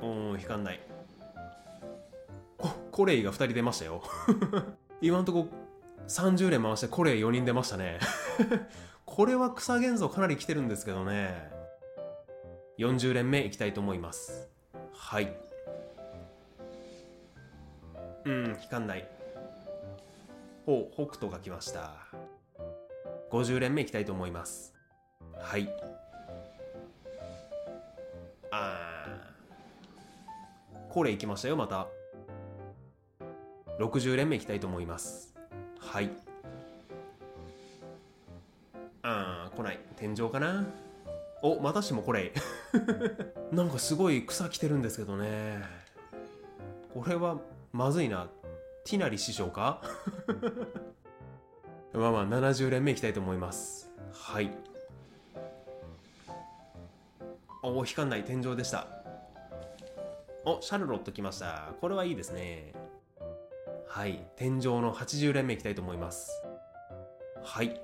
[0.01, 0.79] うん光んない。
[0.79, 0.88] こ
[2.99, 4.03] コレイが2人出ましたよ。
[5.01, 5.47] 今んとこ
[6.09, 8.01] 30連回してコレイ4人出ましたね。
[9.07, 11.49] これは草原像かなり来てるんですけどね。
[12.77, 14.51] 40連目いきたいと思います。
[14.93, 15.33] はい。
[18.25, 19.09] うん光んない。
[20.67, 21.93] お北斗が来ました。
[23.31, 24.75] 50連目いきたいと思います。
[25.37, 25.69] はい。
[28.51, 30.93] あー。
[30.93, 31.87] これいきましたよまた。
[33.79, 35.35] 60連目いきたいと思います。
[35.79, 36.11] はい。
[39.03, 39.81] あー来ない。
[39.97, 40.67] 天井かな？
[41.43, 42.33] おまたしてもこれ。
[43.53, 45.63] なんかすごい草来てるんですけどね。
[46.93, 47.39] これは
[47.73, 48.29] まずいな。
[48.85, 49.81] ティナリ師匠か？
[51.93, 53.91] まあまあ70連目いきたいと思います。
[54.13, 54.51] はい。
[57.63, 58.25] おお光んない。
[58.25, 58.87] 天井でした。
[60.45, 61.73] おシャルロット来ました。
[61.81, 62.73] これはいいですね。
[63.99, 64.21] はい。
[64.37, 66.31] 天井の80連目いきたいと思います。
[67.43, 67.81] はい。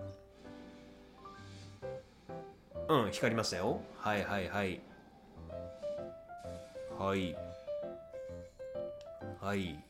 [2.89, 3.81] うん光りましたよ。
[3.99, 4.81] はいはいはい。
[6.97, 7.37] はい。
[9.41, 9.85] はい。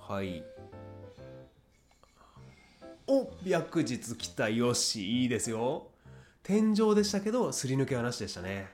[0.00, 0.42] はい。
[3.06, 4.48] お白日来た。
[4.48, 5.86] よしいいですよ。
[6.42, 8.66] 天井でしたけどすり抜けはなしでしたね。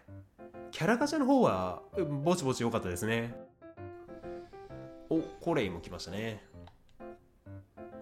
[0.71, 1.83] キャラガチャの方は
[2.25, 3.48] ぼちぼち良かったですね。
[5.11, 6.45] おコレイも来ましたね。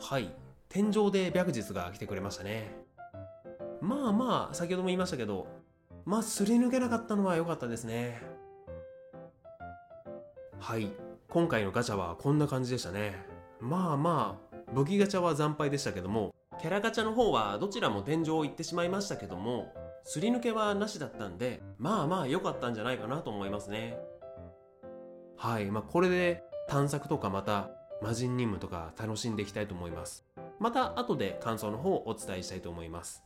[0.01, 0.33] はい。
[0.69, 2.75] 天井で白日が来てくれましたね。
[3.81, 5.47] まあまあ先ほども言いましたけど
[6.05, 8.21] まあすり抜けなかったのは良かったですね。
[10.59, 10.91] はい。
[11.29, 13.15] 今回のガチャはこんな感じでしたね。
[13.61, 19.73] まあまあ武器ガチャは惨敗でしたけどもキャラガチャの方はどちらも天井を行ってしまいましたけども
[20.05, 23.99] すり抜けはなしだったんでまあまあ良かったんじゃないかなと思いますね。
[25.37, 25.67] はい。
[25.67, 27.71] まあこれで探索とかまた
[28.03, 30.25] 魔人任務とか楽しんでいきたいと思います。
[30.59, 33.23] また後で感想の方をお伝えしたいと思います。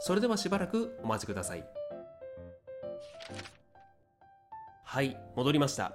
[0.00, 1.64] それではしばらくお待ちください。
[4.84, 5.92] はい戻りました。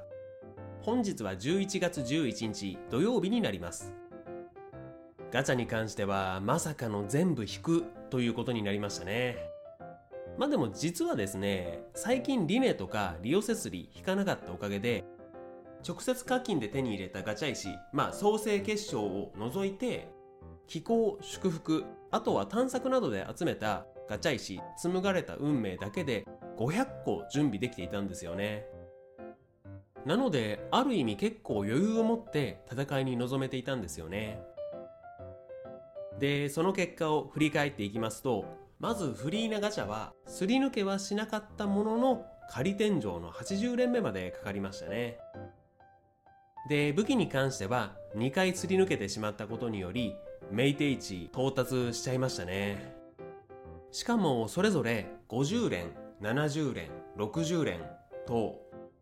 [0.81, 3.93] 本日は11月11日土曜日になります。
[5.31, 9.37] ガチャに関してはまさかの全部引くということになりましたね。
[10.37, 15.03] まあでも実はですね最近リネとかリオセスリ引かなかったおかげで
[15.87, 20.09] 直接課金で手に入れたガチャ石まあ創世結晶を除いて
[20.67, 26.25] 気候祝福あとは探索などで集めたガチャ石紡がれた運命だけで
[26.57, 28.65] 500個準備できていたんですよね。
[30.05, 34.41] なのである意味結構余裕を持って戦いに臨めていたんですよね。
[36.19, 38.45] でその結果を振り返っていきますと
[38.79, 45.17] まずフリーなガチャはすり抜けはしなかったものの仮天井の80連目までかかりましたね。
[46.69, 50.15] で武器に関しては2回すり抜けてしまったことにより
[50.51, 52.95] メイテイチ到達しちゃいましたね。
[53.91, 57.81] しかもそれぞれ50連70連60連
[58.25, 58.61] と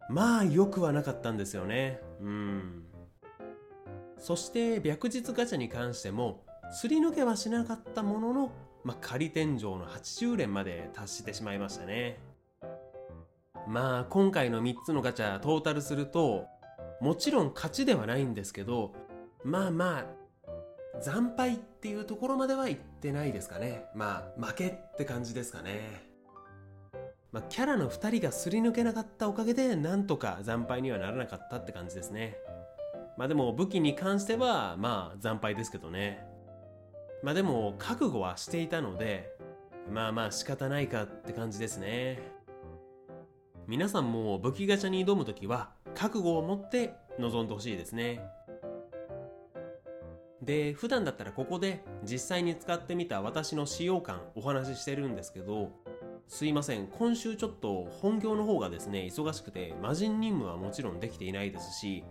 [0.09, 1.99] まあ良くはなかったんですよね。
[2.21, 2.85] うん。
[4.17, 8.51] そして白日ガチャに関してもすり抜けはしなかったものの、
[8.83, 12.17] まあ、仮天井の80連まで達してしまいましたね。
[13.67, 16.47] まあ今回の3つのガチャトータルすると
[17.01, 18.93] もちろん勝ちではないんですけど
[19.43, 20.19] まあまあ
[21.01, 23.85] 惨敗っていうところまではいってないですかね。
[23.95, 26.09] まあ負けって感じですかね。
[27.31, 32.35] まあ、キャラの2人がすり抜けなかったおかげでなんとか惨敗にはならなかったって感じですね。
[33.17, 36.25] まあでも武器に関してはまあ惨敗ですけどね。
[37.21, 39.31] まあでも覚悟はしていたので
[39.91, 42.19] まあまあ仕方ないかって感じですね。
[43.67, 48.21] 皆さんも武器ガチャに挑む時は覚悟を持って臨んでほしいですね。
[50.41, 55.71] で普段だったらここで実際に使ってみた私の使用感お話ししてるんですけど
[56.27, 62.05] すいません今週ちょっと本業の方がですね忙しくて魔人任務はもちろんできていないですし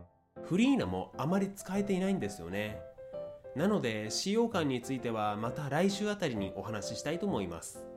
[0.44, 2.80] フリーナもあまり使えていないんですよね。
[3.56, 7.88] なので使用感についてはまた来週あたりにお話ししたいと思います。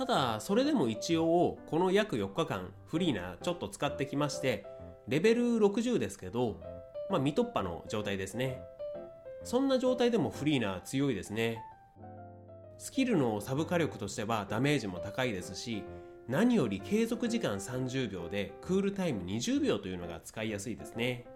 [0.00, 4.64] ただそれでも一応この約4日間フリーナちょっと使ってきまして
[5.08, 6.58] レベル60ですけど
[7.10, 8.62] まあ未突破の状態ですね。
[9.44, 11.62] そんな状態でもフリーナ強いですね。
[12.78, 15.84] スキルのサブ火力としてはダメージも高いですし
[16.26, 21.26] 何より継続時間30秒でクールタイム20秒というのが使いやすいですね。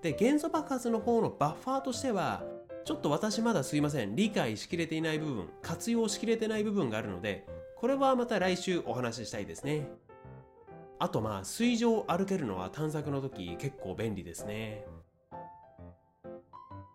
[0.00, 2.42] で元素爆発の方のバッファーとしては
[2.86, 4.16] ちょっと私まだすいません。
[4.16, 7.44] 理解しきれていない部分活用しきれてない部分があるので
[7.76, 9.88] これはまた来週お話ししたいですね。
[10.98, 14.86] あとまあ水上を歩けるのは探索の時結構便利ですね。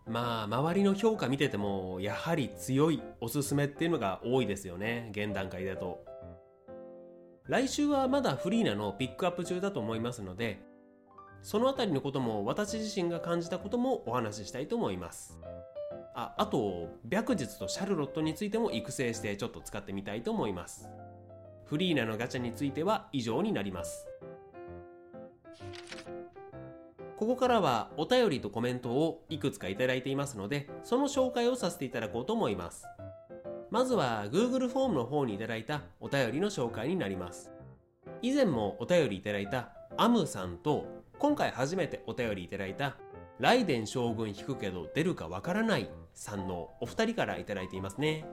[0.07, 5.09] まあ周りの評価見ててもやはり強いおすすめっていうのが多いですよね。
[5.11, 6.03] 現段階だと。
[7.47, 10.61] 来週はまだフリーなのピックアップ中だと思いますので
[11.41, 15.37] そのあたりのことも私自身が感じたこともお話ししたいと思います。
[16.13, 20.89] ああと白日とシャルロットについても育成してちょっと使ってみたいと思います。
[21.65, 24.07] フリーナのガチャについては以上になります。
[27.17, 32.85] ここからはお便りとコメントをいくつかいただいていますのでその紹介をさせていただこうと思います。
[33.69, 37.51] まずは Google フォームの方にいいたお便りの紹介になります。
[38.21, 40.87] 以前もお便りいいたアムさんと
[41.19, 42.95] 今回初めてお便りいいた
[43.39, 48.25] ライデン将軍引くけど出るかわからないさんのお二人からいいていますね。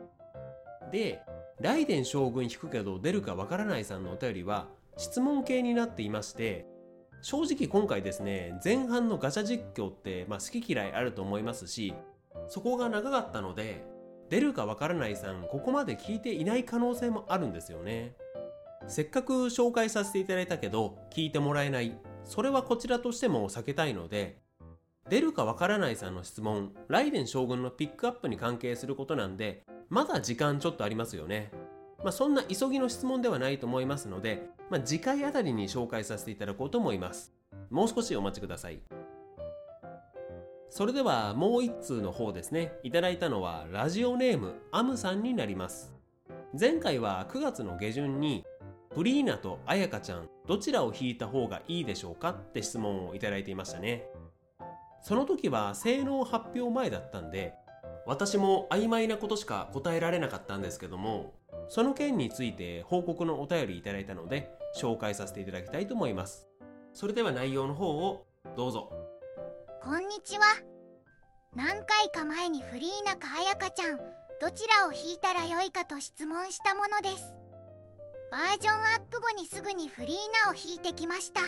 [0.91, 1.23] で、
[1.61, 6.67] ライデン将軍引くけど出るかわからないさんのお便りは質問系になっていまして、
[7.23, 11.95] 正直今回ですね、前半のガチャ実況って、まあ、好き嫌いあると思いますし、
[12.49, 13.85] そこが長かったので、
[14.31, 18.15] 出るかわからないさん、ここまで聞いていない可能性もあるんですよね。
[18.87, 21.99] せっかく紹介させていただいたけど、聞いてもらえない。
[22.25, 24.39] それはこちらとしても避けたいので、
[25.09, 31.51] 出るかわからないさんの質問、ライデン将軍のピックアップに関係することなんで、まだ時間ちょっとありますよね。
[32.05, 37.33] まあ、そんな急ぎの質問ではないと思いますので、まあ、次回あたりに紹介させていただこうと思います。
[37.71, 38.81] もう少しお待ちください。
[40.69, 42.75] それではもう一通の方ですね。
[42.83, 45.95] いただいたのはラジオネームアムさんになります。
[46.59, 48.45] 前回は9月の下旬に
[48.95, 54.05] フリーナと彩香ちゃんどちらを引いた方がいいでしょうかって質問をいただいていましたね
[55.01, 57.55] その時は性能発表前だったんで
[58.07, 61.35] 私も曖昧なことしか答えられなかったんですけども
[61.69, 66.49] その件について報告のお便りいただいたので紹介させていただきたいと思います。
[66.93, 68.27] それでは内容の方を
[68.57, 68.93] どうぞ。
[69.83, 70.45] こんにちは。
[71.55, 73.99] 何回か前にフリーナか彩香ちゃん
[74.41, 77.35] どちらを引いたらよいかと質問したものです。
[78.31, 81.41] バージョンアップ後にすぐにフリーナを引いてきました。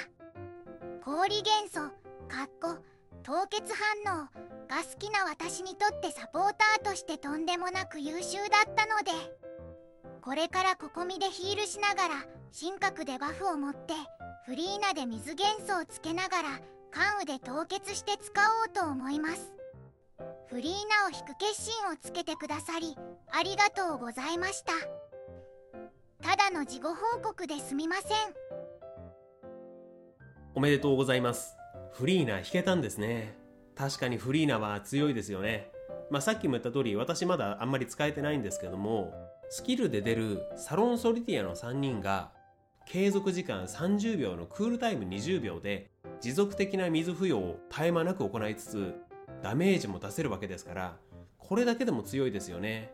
[1.05, 1.81] 氷元素
[2.29, 2.79] かっこ
[3.23, 3.73] 凍結
[4.05, 4.27] 反応
[4.69, 9.11] が好きな私にとってサポーターとしてとんでもなく優秀だったので
[10.23, 12.15] これからここみでヒールしながら
[12.59, 13.95] 神格でバフを持って
[14.47, 16.49] フリーナで水元素をつけながら
[16.91, 19.53] 関羽で凍結して使おうと思います。
[20.49, 22.97] フリーナを引く決心をつけてくださり
[23.31, 24.73] ありがとうございました。
[26.21, 28.07] ただの事後報告ですみません。
[30.55, 31.60] おめでとうございます
[31.93, 33.35] フリーナ弾けたんですね。
[33.75, 35.71] 確かにフリーナは強いですよね。
[36.11, 39.15] まあさっきも言った通り私まだあんまり使えてないんですけども
[39.49, 42.33] スキルで出るサロンソリティアの3人が
[42.85, 48.95] 継続時間30秒のクールタイム20秒で持続的な水付与を絶え間なく行いつつ
[49.43, 50.97] ダメージも出せるわけですから
[51.39, 52.93] これだけでも強いですよね。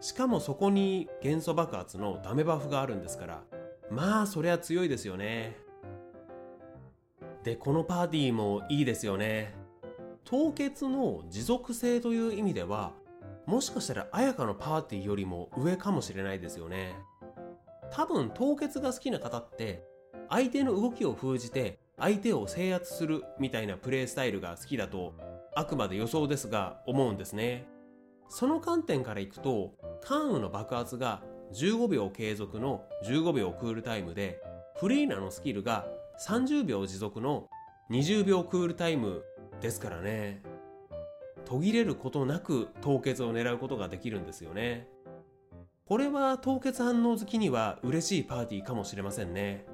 [0.00, 3.42] しかもそこに元素爆発のダメバフがあるんですから
[3.90, 5.56] まあそりゃ強いですよね。
[7.44, 9.54] でこのパーティーもいいですよね。
[10.24, 12.92] 凍結の持続性という意味では
[13.46, 16.94] もしかしたら綾香のパーティーよりも上かもしれないですよね。
[17.90, 19.82] 多分凍結が好きな方って
[20.28, 25.14] 相手の動きを封じて相手を制圧するみたいなプレイスタイルが好きだと
[25.54, 27.66] あくまで予想ですが思うんですね。
[28.28, 29.72] その観点からいくと
[30.02, 31.22] 関羽の爆発が
[31.52, 34.40] 15秒継続の15秒クールタイムで
[34.78, 35.86] フリーナのスキルが
[36.26, 37.48] 30秒持続の
[37.90, 39.24] 20秒クールタイム
[39.62, 40.42] ですからね。
[41.46, 44.86] 途切れることなく凍結を狙うことができるんですよね。
[45.86, 49.64] これは凍結反応好きには嬉しいパーティーかもしれませんね。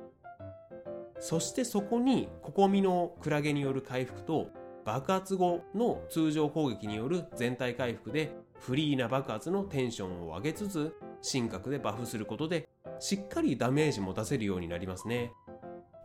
[1.18, 4.49] そしてそこにココミのクラゲによる回復と
[4.84, 8.30] 爆発後の通常攻撃による全体回復で
[8.61, 10.94] フリーな爆発のテンションを上げつつ
[11.28, 12.68] 神格でバフすることで
[13.01, 15.32] しっかりダメージも出せるようになりますね。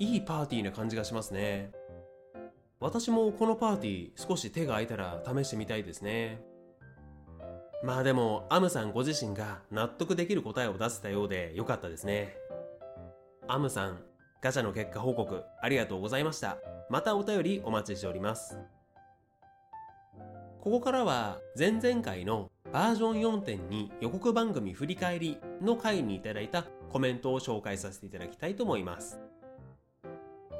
[0.01, 1.71] いいパーティーな感じがしますね。
[2.79, 6.41] 私もこのパーティー少し手が空いたら試してみたいですね。
[7.83, 12.35] まあでもアムさんご自身が納得できる答えを出せたようで良かったですね。
[13.47, 13.99] アムさん
[14.41, 16.57] ガチャの結果報告ありがとうございました。
[16.89, 18.57] またお便りお待ちしております。
[20.61, 29.19] ここからは前々回のバージョン4.2予告番組振り返りの回にいただいたコメントを紹介させていただきたいと思います。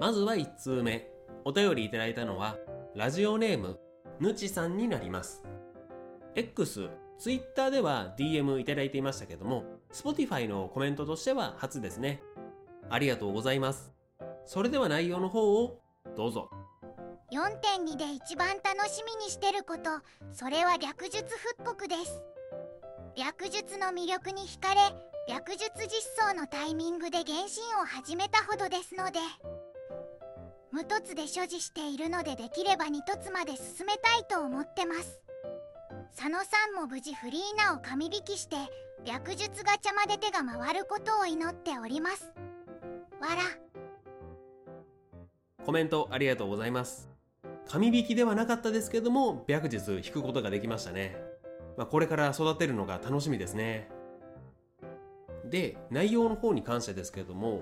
[0.01, 1.07] まずは1通目。
[1.45, 2.57] お便りいただいたのは
[2.95, 3.79] ラジオネーム
[4.19, 5.43] ぬちさんになります。
[6.33, 6.89] X、
[7.19, 12.23] Twitter では DM いただいていましたけども Spotify のコメントとしては初ですね。
[12.89, 13.91] ありがとうございます。
[14.47, 15.79] それでは内容の方を
[16.17, 16.49] どうぞ。
[17.31, 20.01] 4.2で一番楽しみにしてること
[20.33, 22.23] それは略術復刻です。
[23.15, 24.81] 略術の魅力に惹かれ
[25.29, 29.19] 略術実装のタイミングで原神を始めたほどですので。
[30.71, 35.19] 無凸で所持しているのでできれば2凸まで進めたいと思ってます。
[36.15, 38.55] 佐野さんも無事フリーナを神引きして
[39.05, 42.31] 略術ガチャまで手が回ることを祈っております。
[43.19, 43.41] わら。
[45.65, 47.09] コメントありがとうございます。
[47.67, 51.15] 紙引きではなかったですけども白日引くことができましたね、
[51.77, 53.89] まあ、これから育てるのが楽しみですね。
[55.45, 57.61] で内容の方に関してですけれども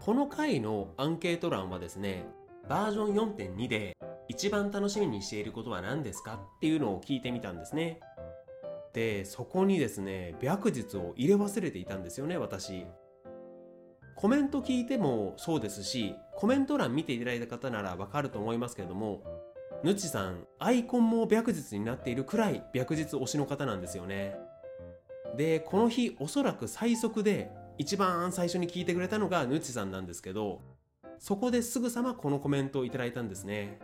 [0.00, 2.26] この回のアンケート欄はですね
[2.68, 3.96] バージョン4.2で
[4.28, 8.00] 一番楽しみにしていることは何ですかっていうのを聞いてみたんですね。
[8.92, 12.86] でそこにですね白日を入れ忘れていたんですよね私。
[14.14, 19.24] コメント聞いてもそうですしコメント欄見ていただいた方ならわかると思いますけれども
[19.82, 24.36] ぬちさんアイコンも白日になっているくらい白日推しの方なんですよね。
[25.36, 30.60] でこの日おそらく最速で一番最初に聞いてくれたのがぬちさんなんですけど
[31.22, 33.78] そこですぐさまこのコメントをいただいたんですね。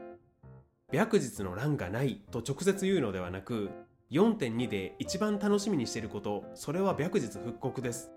[0.92, 3.70] 白日の欄がないと直接言うのではなく
[4.10, 8.10] 4.2で一番楽しみにしていることそれは白日復刻です。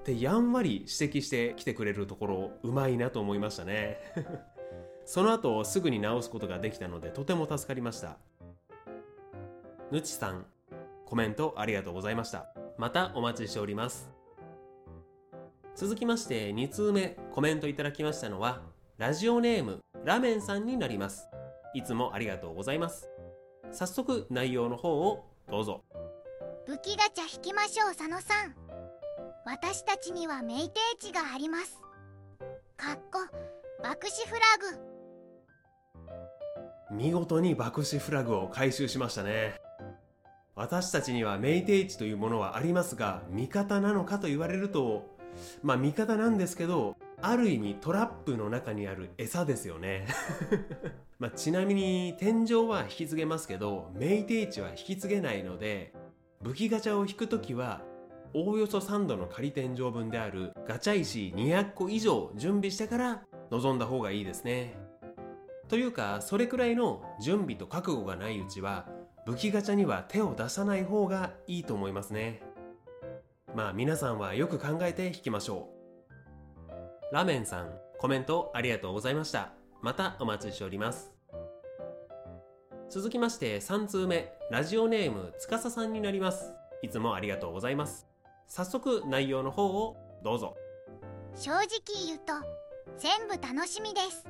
[0.00, 4.00] ってやんわり指摘してきてくれるところうまいなと思いましたね。
[5.06, 8.16] その後すぐに直すことができたのでとても助かりました。
[9.92, 10.46] ぬちさん
[11.06, 12.52] コメントありがとうございました。
[12.76, 14.13] またお待ちしております。
[15.76, 18.62] 続きまして2通目コメントいただきましたのは
[18.96, 21.28] ラジオネームラメンさんになります。
[21.74, 23.08] いつもありがとうございます。
[23.72, 25.82] 早速内容の方をどうぞ。
[26.66, 28.54] 武器ガチャ引きましょう佐野さん。
[29.44, 31.80] 私たちにはメイテーチがあります。
[32.76, 33.18] かっこ
[33.82, 34.40] 爆死フラ
[36.90, 36.96] グ。
[36.96, 39.60] 見事に爆死フラグを回収しましたね。
[40.54, 45.13] 私たちにはメイテーチというものはありますが味方なのかと言われると
[45.62, 50.06] まあ味方なんですけどある意味トラップの中にある餌ですよね。
[51.18, 55.92] まあちなみに天井は引き継げますけどメイテーチは引き継げないので
[56.42, 57.82] 武器ガチャを引くときは
[58.34, 64.76] おおよそ3度の仮天井分であるガチャ石200個以上準備してから臨んだ方がいいですね。
[65.68, 68.86] というかそれくらいの準備と覚悟がないうちは
[69.24, 72.42] 武器ガチャには手を出さない方がいいと思いますね。
[73.54, 75.68] まあ皆さんはよく考えて引きましょ
[77.10, 77.14] う。
[77.14, 79.52] ラメンさんコメントありがとうございました。
[79.80, 81.12] またお待ちしております。
[82.90, 84.32] 続きまして3通目。
[84.50, 86.52] ラジオネームつかささんになります。
[86.82, 88.08] いつもありがとうございます。
[88.48, 90.56] 早速内容の方をどうぞ。
[91.36, 91.66] 正直
[92.06, 92.32] 言うと
[92.98, 94.26] 全部楽しみです。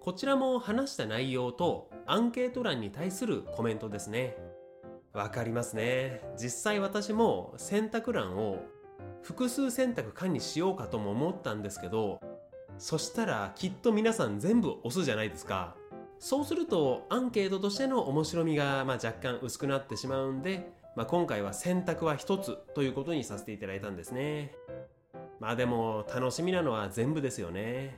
[0.00, 4.34] こちらも話した内容とアンケート欄に対するコメントですね
[5.12, 6.22] わかりますね。
[6.36, 8.62] 実際私も選択欄を
[9.22, 12.20] 複数選択管にしようかとも思ったんですけど
[12.78, 15.76] そしたらきっと皆さん全部押すじゃないですか。
[16.18, 24.54] そうするとアンケートとしての面白みがま若干薄くなってしまうんで、まあ、今回は選択は一つということにさせていただいたんですね。
[25.40, 27.96] まあでも楽しみなのは全部ですよね。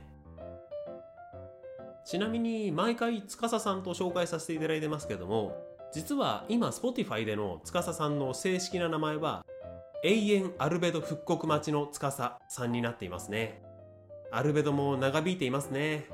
[2.05, 5.55] ちなみに毎回司さんと紹介させていただいてますけども
[5.93, 9.45] 実は今 Spotify での司さんの正式な名前は
[10.03, 12.11] 永遠アルベド復刻待ちの司
[12.49, 13.61] さんになっていますね。
[14.31, 16.05] アルベドも長引いていますね。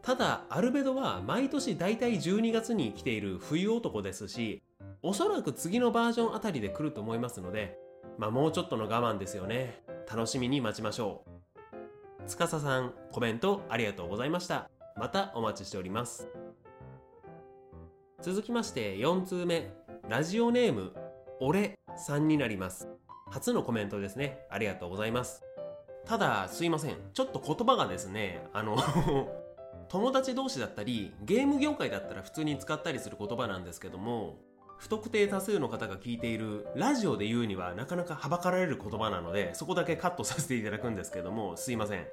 [0.00, 4.62] ただアルベドは毎年だいたい12月に来ている冬男ですし
[5.02, 7.76] おそらく次のバージョンあたりで来ると思いますので
[8.16, 9.82] まあもうちょっとの我慢ですよね。
[10.10, 12.28] 楽しみに待ちましょう。
[12.28, 14.70] 司さんコメントありがとうございました。
[14.96, 16.28] またお待ちしております。
[18.22, 19.72] 続きまして4通目。
[20.06, 20.92] ラジオネーム
[21.40, 22.86] 俺さんになります。
[23.30, 24.40] 初のコメントですね。
[24.50, 25.42] ありがとうございます。
[26.04, 26.96] ただすいません。
[27.14, 28.76] ちょっと言葉がですねあの
[29.88, 34.36] 友達同士だったりゲーム業界だったら普通に使ったりする言葉なんですけども
[34.76, 42.06] 不特定多数の方が聞いているラジオで言うにはなかなかはばかられる言葉なのでそこだけカットさせていただくんですけどもすいません。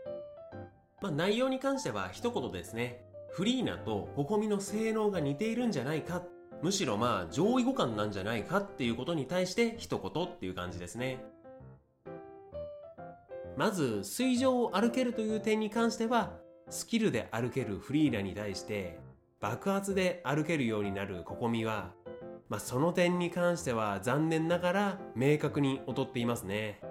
[1.01, 3.06] まあ内容に関しては一言ですね。
[3.37, 6.23] フリーナとココミの性能が似ているんじゃないか。
[6.63, 11.23] むしろまあ上位互換なんじゃないかっていうことに対して一言っていう感じですね。
[13.55, 16.31] まず水上を歩けるという点に関しては
[16.71, 18.97] スキルで歩けるフリーナに対して
[19.39, 21.91] 爆発で歩けるようになるココミは
[22.49, 26.81] まあその点に関しては残念ながら明確に劣っていますね。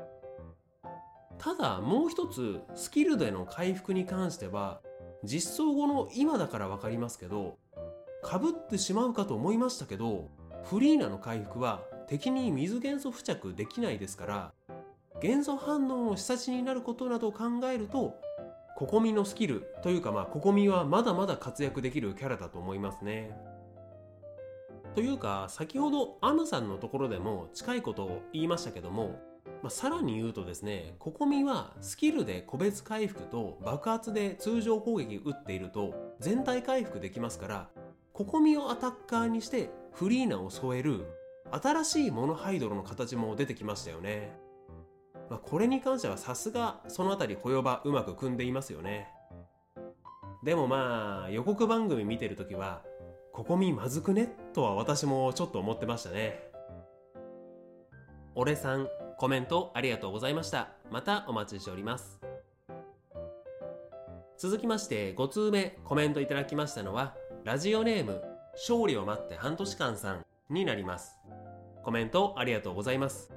[1.38, 4.80] ただもう一つスキルでの回復に関しては
[5.26, 7.58] 実装後の今だから分かりますけど
[8.22, 10.30] かぶってしまうかと思いましたけど
[10.64, 14.52] フリーナの回復は敵に水元素付着できないですから
[15.20, 18.14] 元素反応の下地になることなどを考えると
[18.76, 23.30] ココミのスキルというかまあココミはまだまだ活躍できるキャラだと思いますね。
[24.94, 29.18] というか先ほどアムさんのところでも近いことを言いましたけども
[29.62, 37.68] まあ、さらに言うとですね、ココミはスキルで個別回復と爆発で通常攻撃打っていると全体回復できますから、
[38.12, 41.04] ココミをアタッカーにしてフリーナを添える
[41.50, 44.36] 新しいモノハイドロの形も出てきましたよね。
[45.28, 49.08] まあ、これに関してはさすがそのあたりホヨバうまく組んでいますよね。
[50.44, 52.82] でもまあ予告番組見てるときは、
[53.32, 54.34] ココミまずくね？
[54.54, 56.40] とは私もちょっと思ってましたね。
[58.34, 58.88] 俺さん、
[59.18, 60.68] コメントありがとうございました。
[60.90, 62.20] またお待ちしております。
[64.36, 71.16] 続きまして5通目コメントいただきましたのはラジオネーム勝利を待って半年間さんになります。
[71.82, 73.32] コメントありがとうございます。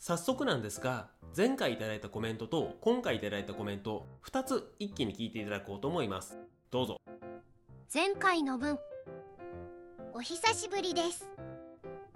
[0.00, 6.36] 早速なんですが前回いただいたコメントと今回いただいたコメント2つ一気に聞いていただこうと思います。
[6.72, 7.00] どうぞ。
[7.94, 8.78] 前回の分
[10.12, 11.47] お久しぶりです。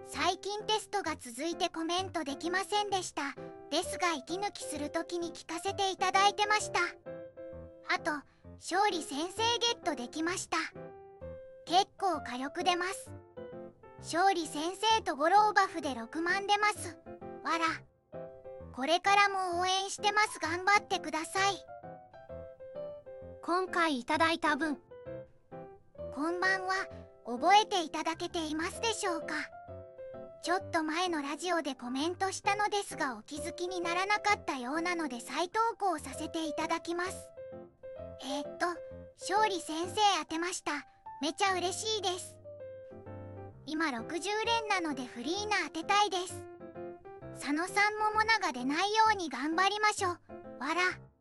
[0.09, 3.35] 最近テストが続いてコメントできませんでした。
[3.71, 6.81] ですが息抜きする時に聞かせていただいてました。
[7.95, 8.11] あと
[8.57, 10.59] 勝利先生ゲットできました。
[11.65, 13.11] 結構火力出ます。
[14.01, 16.97] 勝利先生と五郎バフで6万出ます。
[17.45, 17.65] わら。
[18.73, 20.39] これからも応援してます。
[20.41, 21.55] 頑張ってください。
[23.43, 24.79] 今回いただいた分。
[26.15, 26.75] こんばんは
[27.27, 29.35] 覚えていただけていますでしょうか？
[30.43, 37.29] ちょっと前のラジオでコメントしたのですがお気づきにならなかったようなので再投稿させていただきます。
[38.25, 38.67] えー、っと
[39.21, 40.73] 勝利先生当てました。
[41.21, 42.35] めちゃ嬉しいです。
[43.67, 46.43] 今60連なのでフリーな当てたいです。
[47.41, 50.13] 佐野さんもモナが出ないように頑張りましょう。
[50.59, 51.12] わら。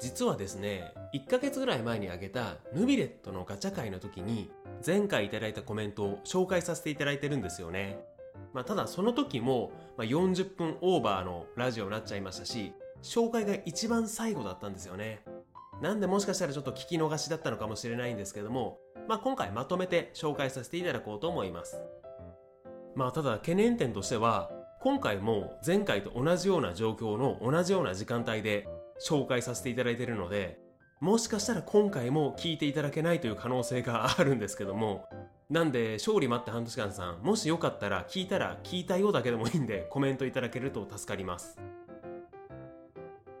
[0.00, 4.50] 実はですね1ヶ月ぐらい前にあげたヌビレットのガチャ会の時に
[4.84, 7.98] 前回いただいたコメントを紹介させていただいてるんですよね。
[8.54, 12.72] まあ、ただその時も、ま40分オーバーのラジオになっちゃいましたし、
[13.02, 15.22] 紹介が一番最後だったんですよね。
[15.82, 18.78] なんでもしかしたらちょっと聞き逃しだったのかもしれないんですけども、
[19.08, 21.80] まあ、今回まとめて紹介させていただこうと思います。
[22.94, 28.66] まあただ懸念点としては、今回も前回と同じような状況の同じような時間帯で
[29.06, 30.60] 紹介させていただいているので、
[31.00, 35.08] もしかしたら今回も聞いていただけないという可能性があるんですけども、
[35.48, 41.58] なんで、勝利待って半年間さん、もしよかったら聞いたら聞いたようだけでもいいんでコメントいただけると助かります。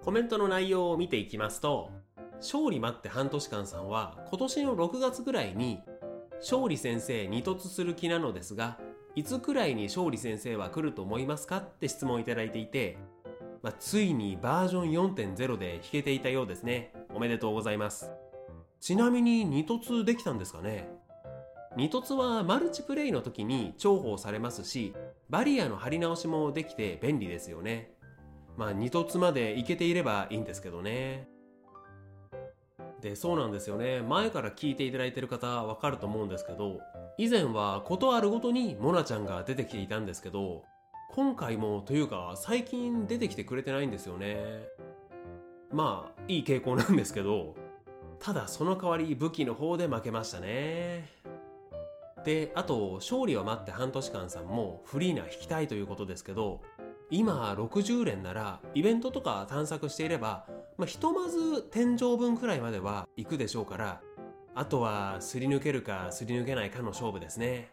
[0.02, 1.90] コメントの内容を見ていきますと、
[2.38, 5.80] 勝利待って半年間さんは今年の6月ぐらいに
[6.40, 8.78] 勝利先生二突する気なのですが、
[9.14, 12.96] いつくらいに勝利先生は来ると思いますかって質問いただいていて、
[13.62, 16.92] まあ、ついにバージョン4.0で弾けていたようですね。
[17.14, 18.10] おめでとうございます。
[18.80, 20.88] ちなみに二突できたんですかね
[21.76, 24.94] 二突はマルチプレイの時に重宝されますし、
[25.28, 27.92] バリアの張り直しもできて便利ですよね。
[28.56, 31.28] まあ二突までいけていればいいんですけどね。
[33.00, 34.02] で、そうなんですよね。
[34.02, 36.80] 前から聞いていただいてる方わかると思うんですけど、
[37.18, 40.64] 以前はことあるごとにモナちゃんが出てきていたんですけど、
[41.12, 44.38] 今回もというか最近出てきてくれてないんですよね。
[45.72, 47.56] まあ、いい傾向なんですけど、
[48.20, 51.08] ただその代わり武器の方で負けましたね。
[52.24, 56.60] で、あと、勝利を待って半年間さんもフリーな引きたいということですけど、
[57.10, 60.46] 今60連ならイベントとか探索していれば、
[60.76, 64.00] まあ、ひとまず天井分くらいまでは行くでしょうから、
[64.54, 67.70] あとはすり抜けるかすり抜けないかの勝負ですね。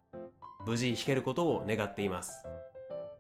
[0.65, 2.47] 無事引けることを願っています。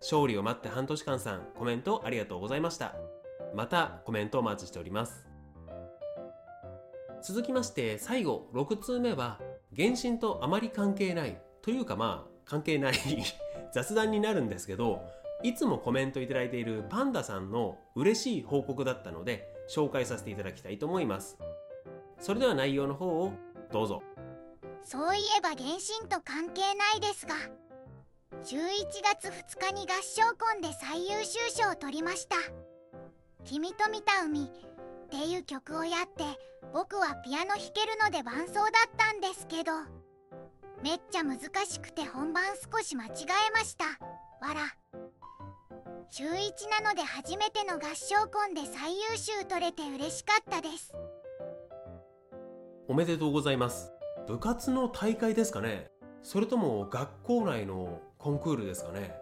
[0.01, 2.95] 勝利を待って半年間さん、コメントありがとうございました。
[3.53, 5.27] またコメントお待ちしております。
[7.21, 9.39] 続きまして最後6通目は
[9.75, 12.93] 原神とあまり関係ないというかまあ関係ない
[13.73, 15.01] 雑談になるんですけど
[15.43, 21.37] いつもコメントいただいているパンダさんの嬉しい報告だったので紹介させていただきたいと思います
[22.19, 23.33] それでは内容の方を
[23.71, 24.01] どうぞ
[24.83, 27.35] そういえば原神と関係ないですが
[28.33, 28.45] 11
[29.03, 32.35] 月2日に合唱コンで最優秀賞を取りました
[33.45, 36.23] 「君と見た海」っていう曲をやって
[36.73, 39.71] 僕はピアノ弾けるので伴奏だったんですけど。
[40.83, 43.09] めっちゃ難しくて本番少し間違
[43.49, 43.85] えました。
[43.85, 44.75] わら
[46.11, 50.93] 中1なので初めての合唱コンで最優秀取れて嬉しかったです。
[52.87, 53.91] おめでとうございます。
[54.27, 55.89] 部活の大会ですかね。
[56.21, 59.15] それとも学校内のコンクールですかね。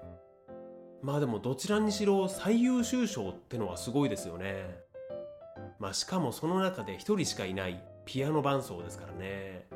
[1.04, 4.80] まあでもどちらにしろ最優秀賞ってのはすごいですよね。
[5.78, 9.68] まあしかもその中で一人しかいないピアノ伴奏ですからね。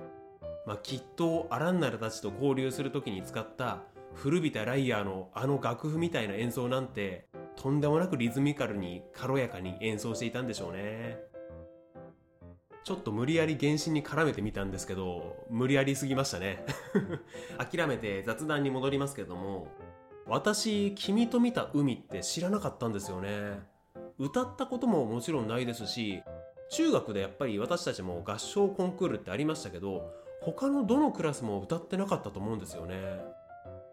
[0.65, 3.83] まあきっとアランナルたちと交流する時に使った
[4.15, 11.19] 古びたライヤーのあの楽譜みたいな演奏なんてとんでもなくリズミカルに軽やかに演奏していたんでしょうね。
[12.83, 16.65] ちょっと無理やり原神に絡めてみたんですけど無理やりすぎましたね。
[17.57, 19.67] 諦めて雑談に戻りますけども
[20.27, 23.59] 私君と見た海って知らなかったんですよね。
[24.17, 26.21] 歌ったことももちろんないですし
[26.69, 32.95] 中学でやっぱり私たちも合唱コンクールってありましたけど他のどのクラスも歌ってなかったと思うんですよね。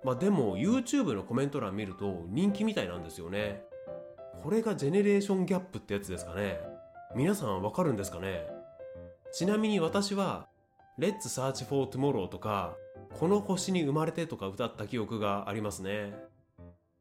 [0.05, 3.63] まあでも YouTube のコメント欄見ると人気みたいなんですよね。
[4.43, 6.61] これがジェネレーションギャップってやつですかね。
[7.15, 8.56] 皆さんわかるんですかね。
[9.33, 10.49] ちなみに私は
[10.99, 12.77] Let's Search for Tomorrow とか
[13.19, 16.15] この星に生まれてとか歌った記憶がありますね。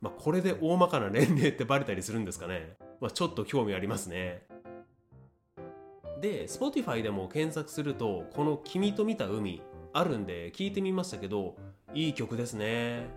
[0.02, 2.76] まあこれで大まかな年齢ってバレたりするんですかね。
[3.00, 4.44] まあちょっと興味ありますね。
[6.22, 9.62] で Spotify でも検索するとこの「君と見た海」
[9.94, 11.56] あるんで聞いてみましたけど
[11.94, 13.10] いい曲ですね。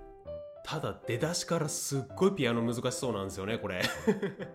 [0.64, 3.82] ただ出だしからすっごいピアノ難しそうなんですよねこれ。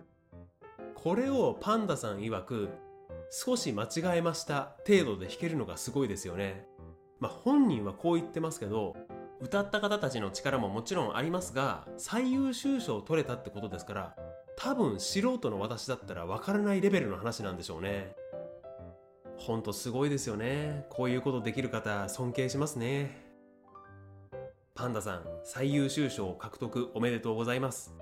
[0.94, 2.68] これをパンダさん曰く
[3.30, 6.66] 少し間違えました程度で弾けるのがすごいですよね。
[7.20, 8.96] まあ本人はこう言ってますけど
[9.40, 14.16] 歌った方たちの力ももちろんありますが最優秀賞を取れたってことですから
[14.56, 18.14] 多分素人の私だったらわからないレベルの話なんでしょうね。
[19.36, 20.86] ほんとすごいですよね。
[20.90, 23.24] こういうことできる方尊敬しますね。
[24.74, 27.94] パンダさん最優秀賞獲得おめでとうございます。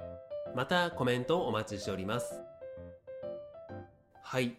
[0.55, 2.41] またコメントお待ちしております。
[4.23, 4.59] はい。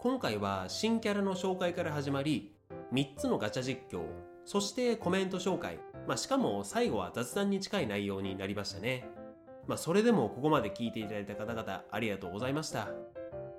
[0.00, 2.52] 今回は新キャラの紹介から始まり
[2.92, 4.02] 3つのガチャ実況
[4.44, 9.08] そしてコメント紹介、まあ、しかも最後は雑談に近い内容になりましたね
[9.66, 12.88] まあ、それでもここまで聞いていただいた方々ありがとうございました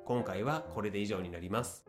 [0.05, 1.85] 今回はこれで以上になります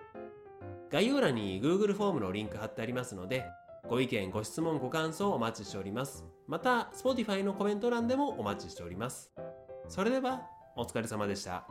[0.90, 3.46] 概要欄に Google フォームのリンク貼ってありますので
[3.88, 6.24] ご意見、ご質問、ご感想をお待ちしております。
[6.46, 9.32] また、Spotify のコメント欄でもお待ちしております。
[9.88, 10.42] それでは、
[10.76, 11.66] お疲れ様でした。